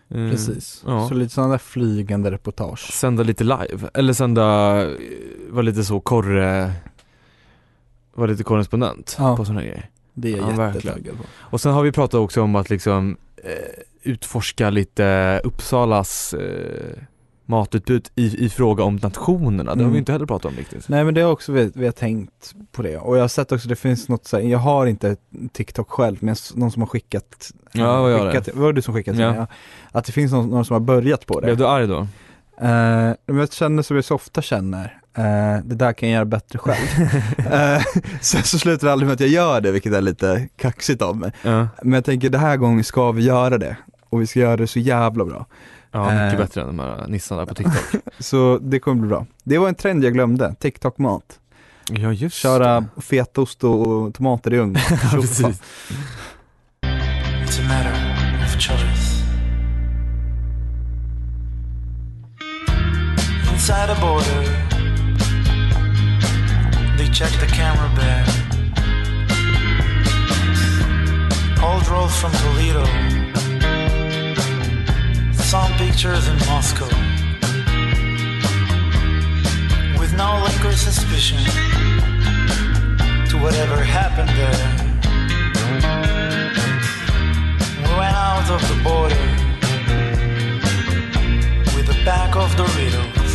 Eh, 0.08 0.30
Precis. 0.30 0.82
ja. 0.86 1.08
Så 1.08 1.14
lite 1.14 1.34
sådana 1.34 1.50
där 1.50 1.58
flygande 1.58 2.30
reportage. 2.30 2.92
Sända 2.92 3.22
lite 3.22 3.44
live, 3.44 3.90
eller 3.94 4.12
sända, 4.12 4.42
eh, 4.82 4.88
vara 5.50 5.62
lite 5.62 5.84
så 5.84 6.00
korre, 6.00 6.72
vara 8.14 8.30
lite 8.30 8.44
korrespondent 8.44 9.16
Ja. 9.18 9.36
på 9.36 9.44
sådana 9.44 9.60
grejer. 9.62 9.90
Det 10.14 10.32
är 10.32 10.36
Ja, 10.36 10.50
jag 10.56 10.74
jättetaggad 10.74 11.16
på. 11.16 11.24
Och 11.38 11.60
sen 11.60 11.72
har 11.72 11.82
vi 11.82 11.92
pratat 11.92 12.14
också 12.20 12.42
om 12.42 12.54
att 12.56 12.70
liksom 12.70 13.16
eh, 13.44 13.50
utforska 14.02 14.70
lite 14.70 15.40
Uppsalas 15.44 16.34
matutbud 17.46 18.08
i, 18.14 18.44
i 18.44 18.48
fråga 18.48 18.84
om 18.84 18.96
nationerna. 18.96 19.62
Det 19.64 19.70
har 19.70 19.74
Mm. 19.76 19.92
vi 19.92 19.98
inte 19.98 20.12
heller 20.12 20.26
pratat 20.26 20.44
om 20.52 20.56
riktigt. 20.58 20.88
Nej 20.88 21.04
men 21.04 21.14
det 21.14 21.20
har 21.20 21.32
också 21.32 21.52
vi, 21.52 21.72
vi 21.74 21.84
har 21.84 21.92
tänkt 21.92 22.54
på 22.72 22.82
det. 22.82 22.96
Och 22.98 23.16
jag 23.16 23.20
har 23.22 23.28
sett 23.28 23.52
också, 23.52 23.68
det 23.68 23.76
finns 23.76 24.08
något 24.08 24.26
så 24.26 24.36
här, 24.36 24.44
jag 24.44 24.58
har 24.58 24.86
inte 24.86 25.16
TikTok 25.52 25.90
själv, 25.90 26.16
men 26.20 26.36
någon 26.54 26.70
som 26.70 26.82
har 26.82 26.86
skickat 26.86 27.50
Ja, 27.72 28.00
vad 28.02 28.10
gör 28.12 28.26
skickat, 28.30 28.44
det? 28.44 28.52
Var 28.54 28.66
det 28.66 28.72
du 28.72 28.82
som 28.82 28.94
skickade 28.94 29.16
till 29.16 29.24
Ja. 29.24 29.30
mig? 29.30 29.38
Ja. 29.40 29.46
Att 29.98 30.04
det 30.04 30.12
finns 30.12 30.32
någon, 30.32 30.48
någon 30.50 30.64
som 30.64 30.74
har 30.74 30.80
börjat 30.80 31.26
på 31.26 31.40
det. 31.40 31.44
Blev 31.44 31.56
du 31.56 31.66
arg 31.66 31.86
då? 31.86 32.06
Men 33.26 33.36
jag 33.36 33.52
känner 33.52 33.82
som 33.82 33.96
jag 33.96 34.04
så 34.04 34.14
ofta 34.14 34.42
känner, 34.42 34.98
eh, 35.16 35.64
det 35.64 35.74
där 35.74 35.92
kan 35.92 36.08
jag 36.08 36.14
göra 36.14 36.24
bättre 36.24 36.58
själv. 36.58 37.08
Eh, 37.52 37.82
sen 38.20 38.42
så 38.42 38.58
slutar 38.58 38.86
det 38.86 38.92
aldrig 38.92 39.06
med 39.06 39.14
att 39.14 39.20
jag 39.20 39.28
gör 39.30 39.60
det, 39.60 39.70
vilket 39.70 39.92
är 39.92 40.00
lite 40.00 40.48
kaxigt 40.56 41.02
av 41.02 41.16
mig. 41.16 41.32
Ja, 41.42 41.68
Men 41.82 41.92
jag 41.92 42.04
tänker, 42.04 42.30
det 42.30 42.38
här 42.38 42.56
gången 42.56 42.84
ska 42.84 43.12
vi 43.12 43.22
göra 43.22 43.58
det. 43.58 43.76
Och 44.10 44.20
vi 44.22 44.26
ska 44.26 44.40
göra 44.40 44.56
det 44.56 44.66
så 44.66 44.78
jävla 44.78 45.24
bra. 45.24 45.46
Ja 45.94 46.04
mycket 46.04 46.32
Eh. 46.32 46.38
bättre 46.38 46.60
än 46.60 46.66
de 46.66 46.78
här 46.78 47.06
nissarna 47.08 47.46
på 47.46 47.54
TikTok. 47.54 48.02
Så 48.18 48.58
det 48.62 48.78
kommer 48.80 49.00
bli 49.00 49.08
bra. 49.08 49.26
Det 49.44 49.58
var 49.58 49.68
en 49.68 49.74
trend 49.74 50.04
jag 50.04 50.12
glömde, 50.12 50.54
TikTok-mat. 50.60 51.38
ja 51.90 52.12
just 52.12 52.36
Köra 52.36 52.84
fetaost 53.02 53.64
och 53.64 54.14
tomater 54.14 54.54
i 54.54 54.58
ugn. 54.58 54.76
Ja, 55.12 55.20
precis. 55.20 55.60
Inside 63.52 63.90
a 63.90 63.96
border, 64.00 64.42
they 66.98 67.06
check 67.12 67.32
the 67.40 67.46
camera 67.46 67.88
bag. 67.96 68.26
Old 71.62 71.88
rolls 71.88 72.16
from 72.20 72.32
Toledo, 72.32 72.84
pictures 75.94 76.26
in 76.26 76.36
Moscow. 76.48 76.88
With 79.96 80.12
no 80.16 80.42
or 80.64 80.72
suspicion 80.72 81.38
to 83.28 83.38
whatever 83.40 83.76
happened 83.76 84.30
there. 84.30 84.64
We 87.78 87.92
went 88.00 88.16
out 88.28 88.50
of 88.50 88.60
the 88.70 88.76
border 88.82 89.24
with 91.76 91.88
a 91.96 91.98
bag 92.04 92.36
of 92.36 92.50
Doritos. 92.56 93.34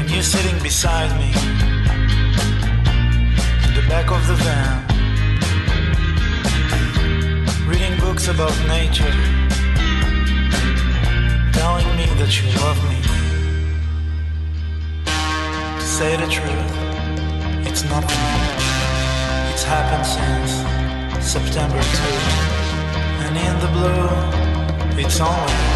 And 0.00 0.10
you 0.10 0.20
sitting 0.22 0.60
beside 0.64 1.16
me 1.16 1.30
in 3.66 3.72
the 3.78 3.86
back 3.88 4.10
of 4.10 4.26
the 4.26 4.34
van, 4.34 4.82
reading 7.68 7.96
books 8.00 8.26
about 8.26 8.56
nature, 8.66 9.43
me 12.06 12.14
that 12.20 12.32
you 12.40 12.46
love 12.60 12.78
me. 12.90 12.98
To 15.04 15.86
say 15.86 16.16
the 16.16 16.26
truth, 16.26 16.72
it's 17.68 17.84
nothing. 17.84 18.24
It's 19.52 19.64
happened 19.64 20.06
since 20.06 20.52
September 21.24 21.80
2. 21.80 21.86
And 23.24 23.36
in 23.36 23.54
the 23.60 23.70
blue, 23.76 24.08
it's 25.02 25.20
only 25.20 25.74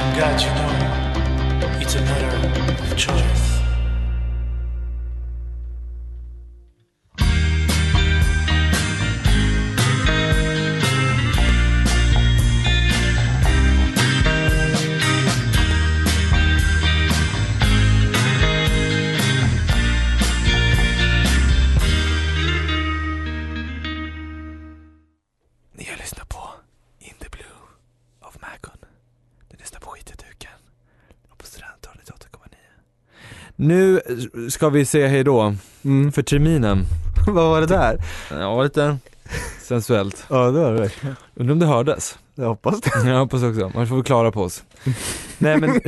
and 0.00 0.16
God, 0.18 0.40
you 0.40 0.52
know, 0.58 1.80
it's 1.80 1.94
a 1.94 2.00
matter 2.02 2.82
of 2.84 2.96
choice. 2.96 3.47
Nu 33.60 34.00
ska 34.50 34.68
vi 34.68 34.84
säga 34.84 35.08
hej 35.08 35.24
då 35.24 35.54
Mm. 35.84 36.12
för 36.12 36.22
terminen. 36.22 36.84
Vad 37.26 37.34
var 37.50 37.60
det 37.60 37.66
där? 37.66 37.98
Ja, 38.30 38.62
lite 38.62 38.98
sensuellt. 39.62 40.24
Ja 40.30 40.36
det 40.50 40.60
var 40.60 40.72
det 40.72 40.80
verkligen. 40.80 41.16
Undrar 41.34 41.52
om 41.52 41.58
det 41.58 41.66
hördes? 41.66 42.18
Jag 42.34 42.48
hoppas 42.48 42.80
det. 42.80 43.08
Jag 43.10 43.18
hoppas 43.18 43.42
också, 43.42 43.70
annars 43.74 43.88
får 43.88 43.96
vi 43.96 44.02
klara 44.02 44.32
på 44.32 44.42
oss. 44.42 44.64
Nej 45.38 45.56
men 45.60 45.80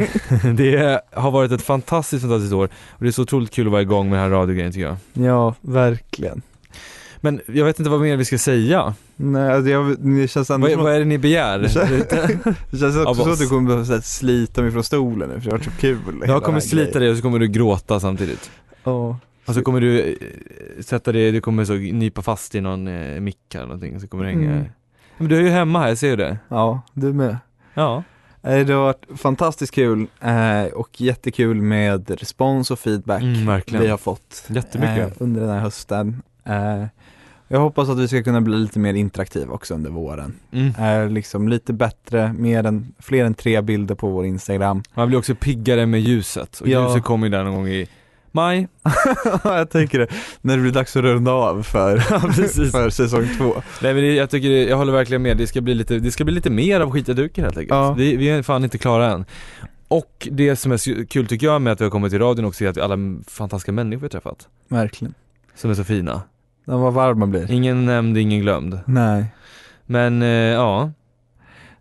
det 0.56 1.00
har 1.12 1.30
varit 1.30 1.52
ett 1.52 1.62
fantastiskt 1.62 2.22
fantastiskt 2.22 2.52
år 2.52 2.64
och 2.88 3.02
det 3.04 3.08
är 3.08 3.12
så 3.12 3.22
otroligt 3.22 3.50
kul 3.50 3.66
att 3.66 3.72
vara 3.72 3.82
igång 3.82 4.10
med 4.10 4.18
den 4.18 4.30
här 4.30 4.38
radiogrejen 4.38 4.72
tycker 4.72 4.86
jag. 4.86 4.96
Ja, 5.26 5.54
verkligen. 5.60 6.42
Men 7.20 7.40
jag 7.46 7.64
vet 7.64 7.78
inte 7.78 7.90
vad 7.90 8.00
mer 8.00 8.16
vi 8.16 8.24
ska 8.24 8.38
säga. 8.38 8.94
Nej, 9.16 9.52
alltså 9.52 9.70
jag, 9.70 9.96
det 9.98 10.28
känns 10.28 10.50
ändå 10.50 10.66
Vad, 10.66 10.74
som 10.74 10.82
vad 10.84 10.94
är 10.94 10.98
det 10.98 11.04
ni 11.04 11.18
begär? 11.18 11.58
Det 11.58 11.68
känns- 11.68 11.88
det 12.70 12.78
känns 12.78 12.96
också 12.96 13.22
som 13.22 13.32
att 13.32 13.38
du 13.38 13.48
kommer 13.48 13.66
behöva 13.66 13.84
så 13.84 13.92
här 13.92 14.00
slita 14.00 14.62
mig 14.62 14.70
från 14.70 14.84
stolen 14.84 15.28
nu 15.28 15.34
för 15.34 15.44
det 15.44 15.50
har 15.50 15.58
varit 15.58 15.64
så 15.64 15.80
kul. 15.80 15.98
Jag 16.26 16.42
kommer 16.42 16.60
slita 16.60 16.98
dig 16.98 17.10
och 17.10 17.16
så 17.16 17.22
kommer 17.22 17.38
du 17.38 17.46
gråta 17.48 18.00
samtidigt. 18.00 18.50
Ja. 18.84 19.18
Och 19.46 19.54
så 19.54 19.62
kommer 19.62 19.80
du 19.80 20.00
eh, 20.00 20.14
sätta 20.82 21.12
dig, 21.12 21.32
du 21.32 21.40
kommer 21.40 21.64
så 21.64 21.72
nypa 21.74 22.22
fast 22.22 22.54
i 22.54 22.60
någon 22.60 22.88
eh, 22.88 23.20
mick 23.20 23.54
eller 23.54 23.64
någonting, 23.66 24.00
så 24.00 24.08
kommer 24.08 24.24
du 24.24 24.30
hänga 24.30 24.50
Mm. 24.50 24.64
Men 25.18 25.28
du 25.28 25.36
är 25.36 25.40
ju 25.42 25.48
hemma 25.48 25.80
här, 25.80 25.88
jag 25.88 25.98
ser 25.98 26.08
ju 26.08 26.16
det. 26.16 26.38
Ja, 26.48 26.82
du 26.92 27.12
med. 27.12 27.36
Ja. 27.74 28.02
Eh, 28.42 28.66
Det 28.66 28.72
har 28.72 28.82
varit 28.82 29.06
fantastiskt 29.16 29.74
kul 29.74 30.06
eh, 30.20 30.64
och 30.74 31.00
jättekul 31.00 31.62
med 31.62 32.10
respons 32.10 32.70
och 32.70 32.78
feedback 32.78 33.22
Mm, 33.22 33.60
vi 33.80 33.86
har 33.88 33.98
fått 33.98 34.44
Jättemycket. 34.48 35.20
under 35.20 35.40
den 35.40 35.50
här 35.50 35.60
hösten. 35.60 36.22
Jag 37.52 37.60
hoppas 37.60 37.88
att 37.88 37.98
vi 37.98 38.08
ska 38.08 38.22
kunna 38.22 38.40
bli 38.40 38.56
lite 38.56 38.78
mer 38.78 38.94
interaktiva 38.94 39.52
också 39.54 39.74
under 39.74 39.90
våren. 39.90 40.34
Mm. 40.52 40.74
Eh, 41.04 41.10
liksom 41.10 41.48
lite 41.48 41.72
bättre, 41.72 42.32
mer 42.32 42.64
än, 42.66 42.92
fler 42.98 43.24
än 43.24 43.34
tre 43.34 43.60
bilder 43.60 43.94
på 43.94 44.08
vår 44.08 44.26
Instagram. 44.26 44.82
Man 44.94 45.08
blir 45.08 45.18
också 45.18 45.34
piggare 45.34 45.86
med 45.86 46.00
ljuset, 46.00 46.60
och 46.60 46.68
Ja. 46.68 46.86
ljuset 46.88 47.04
kommer 47.04 47.26
ju 47.26 47.30
där 47.30 47.44
någon 47.44 47.54
gång 47.54 47.68
i 47.68 47.86
maj. 48.32 48.68
Ja, 48.82 48.92
jag 49.58 49.70
tänker 49.70 49.98
det, 49.98 50.06
när 50.40 50.56
det 50.56 50.62
blir 50.62 50.72
dags 50.72 50.96
att 50.96 51.02
runda 51.02 51.32
av 51.32 51.62
för, 51.62 51.98
för 52.70 52.90
säsong 52.90 53.28
två. 53.38 53.54
Nej 53.82 53.94
men 53.94 54.02
det, 54.02 54.14
jag 54.14 54.30
tycker, 54.30 54.48
det- 54.48 54.64
jag 54.68 54.76
håller 54.76 54.92
verkligen 54.92 55.22
med, 55.22 55.36
det 55.36 55.46
ska 55.46 55.60
bli 55.60 55.74
lite, 55.74 55.98
det 55.98 56.10
ska 56.10 56.24
bli 56.24 56.34
lite 56.34 56.50
mer 56.50 56.80
av 56.80 56.90
skitaduken 56.90 57.44
helt 57.44 57.56
enkelt. 57.56 57.70
Ja. 57.76 57.92
Vi, 57.92 58.16
vi 58.16 58.28
är 58.30 58.42
fan 58.42 58.64
inte 58.64 58.78
klara 58.78 59.12
än. 59.12 59.24
Och 59.88 60.28
det 60.30 60.56
som 60.56 60.72
är 60.72 61.04
kul 61.06 61.26
tycker 61.26 61.46
jag 61.46 61.62
med 61.62 61.72
att 61.72 61.80
vi 61.80 61.84
har 61.84 61.90
kommit 61.90 62.10
till 62.12 62.18
radion 62.20 62.44
också 62.44 62.64
är 62.64 62.68
att 62.68 62.78
alla 62.78 62.96
fantastiska 63.26 63.72
människor 63.72 64.00
vi 64.00 64.04
har 64.04 64.10
träffat. 64.10 64.48
Verkligen. 64.68 65.14
Som 65.54 65.70
är 65.70 65.74
så 65.74 65.84
fina. 65.84 66.22
Den 66.64 66.80
var 66.80 66.90
varm 66.90 67.18
man 67.18 67.30
blir. 67.30 67.50
Ingen 67.50 67.84
nämnd, 67.86 68.18
ingen 68.18 68.40
glömd. 68.40 68.80
Nej, 68.86 69.24
Men 69.86 70.22
eh, 70.22 70.28
ja, 70.28 70.90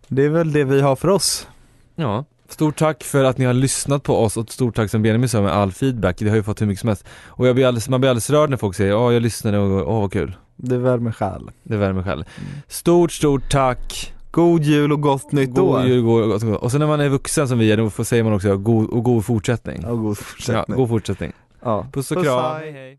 det 0.08 0.24
är 0.24 0.28
väl 0.28 0.52
det 0.52 0.64
vi 0.64 0.80
har 0.80 0.96
för 0.96 1.08
oss. 1.08 1.48
Ja, 1.94 2.24
stort 2.48 2.78
tack 2.78 3.04
för 3.04 3.24
att 3.24 3.38
ni 3.38 3.44
har 3.44 3.52
lyssnat 3.54 4.02
på 4.02 4.16
oss 4.24 4.36
och 4.36 4.50
stort 4.52 4.76
tack 4.76 4.90
som 4.90 5.02
Benjamin 5.02 5.28
sa 5.28 5.40
med 5.42 5.52
all 5.52 5.72
feedback. 5.72 6.16
Det 6.18 6.28
har 6.28 6.36
ju 6.36 6.42
fått 6.42 6.60
hur 6.60 6.66
mycket 6.66 6.80
som 6.80 6.88
helst. 6.88 7.04
Och 7.26 7.46
jag 7.48 7.54
blir 7.54 7.66
alldeles, 7.66 7.88
man 7.88 8.00
blir 8.00 8.10
alldeles 8.10 8.30
rörd 8.30 8.50
när 8.50 8.56
folk 8.56 8.76
säger 8.76 8.90
ja 8.90 9.12
jag 9.12 9.22
lyssnade 9.22 9.58
och 9.58 9.94
åh 9.94 10.00
vad 10.00 10.12
kul. 10.12 10.36
Det 10.56 10.78
värmer 10.78 11.12
själ. 11.12 11.50
Det 11.62 11.76
värmer 11.76 12.02
själv. 12.02 12.24
Stort, 12.68 13.12
stort 13.12 13.50
tack. 13.50 14.14
God 14.30 14.62
jul 14.62 14.92
och 14.92 15.00
gott 15.00 15.32
nytt 15.32 15.58
år. 15.58 15.78
God 15.78 15.88
jul, 15.88 16.02
god, 16.02 16.28
gott, 16.28 16.42
gott. 16.42 16.62
Och 16.62 16.70
sen 16.70 16.80
när 16.80 16.86
man 16.86 17.00
är 17.00 17.08
vuxen 17.08 17.48
som 17.48 17.58
vi 17.58 17.72
är, 17.72 17.76
då 17.76 17.90
får, 17.90 18.04
säger 18.04 18.22
man 18.22 18.32
också 18.32 18.56
god, 18.56 18.90
och 18.90 19.04
god 19.04 19.24
fortsättning. 19.24 19.80
Ja, 19.82 19.94
god 19.94 20.18
fortsättning. 20.18 20.64
Ja, 20.68 20.74
god 20.76 20.88
fortsättning. 20.88 21.32
Ja. 21.62 21.86
Puss 21.92 22.10
och 22.10 22.16
Puss, 22.16 22.26
kram. 22.26 22.56
hej. 22.60 22.98